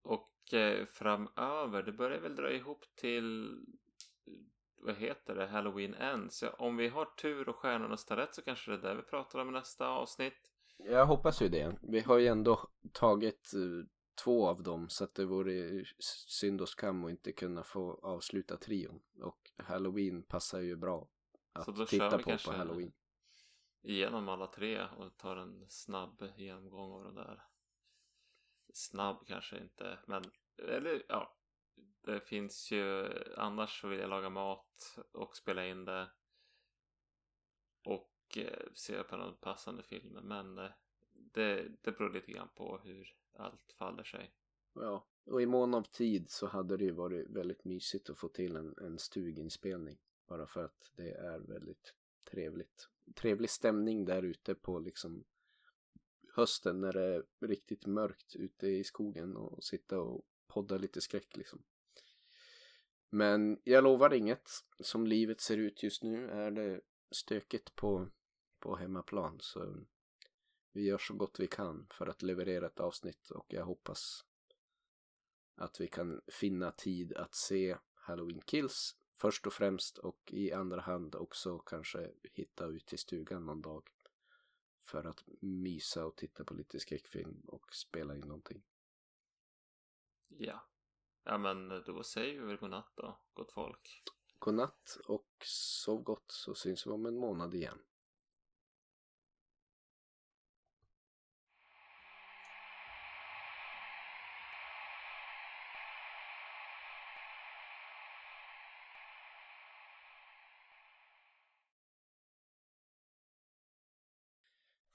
[0.01, 3.59] Och eh, framöver, det börjar väl dra ihop till
[4.76, 6.43] vad heter det, Halloween Ends.
[6.57, 9.39] Om vi har tur och stjärnorna står rätt så kanske det är det vi pratar
[9.39, 10.53] om i nästa avsnitt.
[10.78, 11.76] Jag hoppas ju det.
[11.82, 13.88] Vi har ju ändå tagit eh,
[14.24, 15.86] två av dem så att det vore
[16.28, 19.01] synd och skam att inte kunna få avsluta trion.
[19.21, 21.07] Och Halloween passar ju bra
[21.53, 22.93] att titta på på Halloween.
[23.82, 27.43] Igenom alla tre och tar en snabb genomgång av de där.
[28.74, 30.24] Snabb kanske inte, men
[30.57, 31.38] eller ja.
[32.01, 36.11] Det finns ju, annars så vill jag laga mat och spela in det.
[37.84, 40.19] Och Eh, se på någon passande film.
[40.23, 40.71] Men eh,
[41.13, 44.34] det, det beror lite grann på hur allt faller sig.
[44.73, 48.27] Ja, och i mån av tid så hade det ju varit väldigt mysigt att få
[48.27, 49.97] till en, en stuginspelning.
[50.27, 51.93] Bara för att det är väldigt
[52.31, 52.89] trevligt.
[53.15, 55.23] Trevlig stämning där ute på liksom
[56.34, 61.38] hösten när det är riktigt mörkt ute i skogen och sitta och podda lite skräck
[61.38, 61.63] liksom.
[63.09, 64.49] Men jag lovar inget.
[64.79, 66.81] Som livet ser ut just nu är det
[67.11, 68.09] stökigt på,
[68.64, 69.38] på hemmaplan.
[69.39, 69.76] Så
[70.72, 74.26] vi gör så gott vi kan för att leverera ett avsnitt och jag hoppas
[75.55, 80.82] att vi kan finna tid att se Halloween Kills först och främst och i andra
[80.82, 83.89] hand också kanske hitta ut till stugan någon dag
[84.82, 88.64] för att mysa och titta på lite skräckfilm och spela in någonting.
[90.28, 90.68] Ja.
[91.24, 94.03] Ja men då säger vi väl godnatt då, gott folk.
[94.39, 97.80] Godnatt och sov gott så syns vi om en månad igen.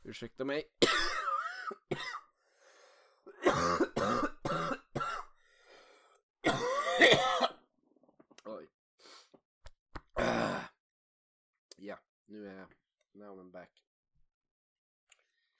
[0.09, 0.65] Ursäkta mig.
[8.45, 8.69] Oj.
[11.77, 11.99] Ja.
[12.27, 12.69] Nu är jag,
[13.13, 13.88] now I'm back.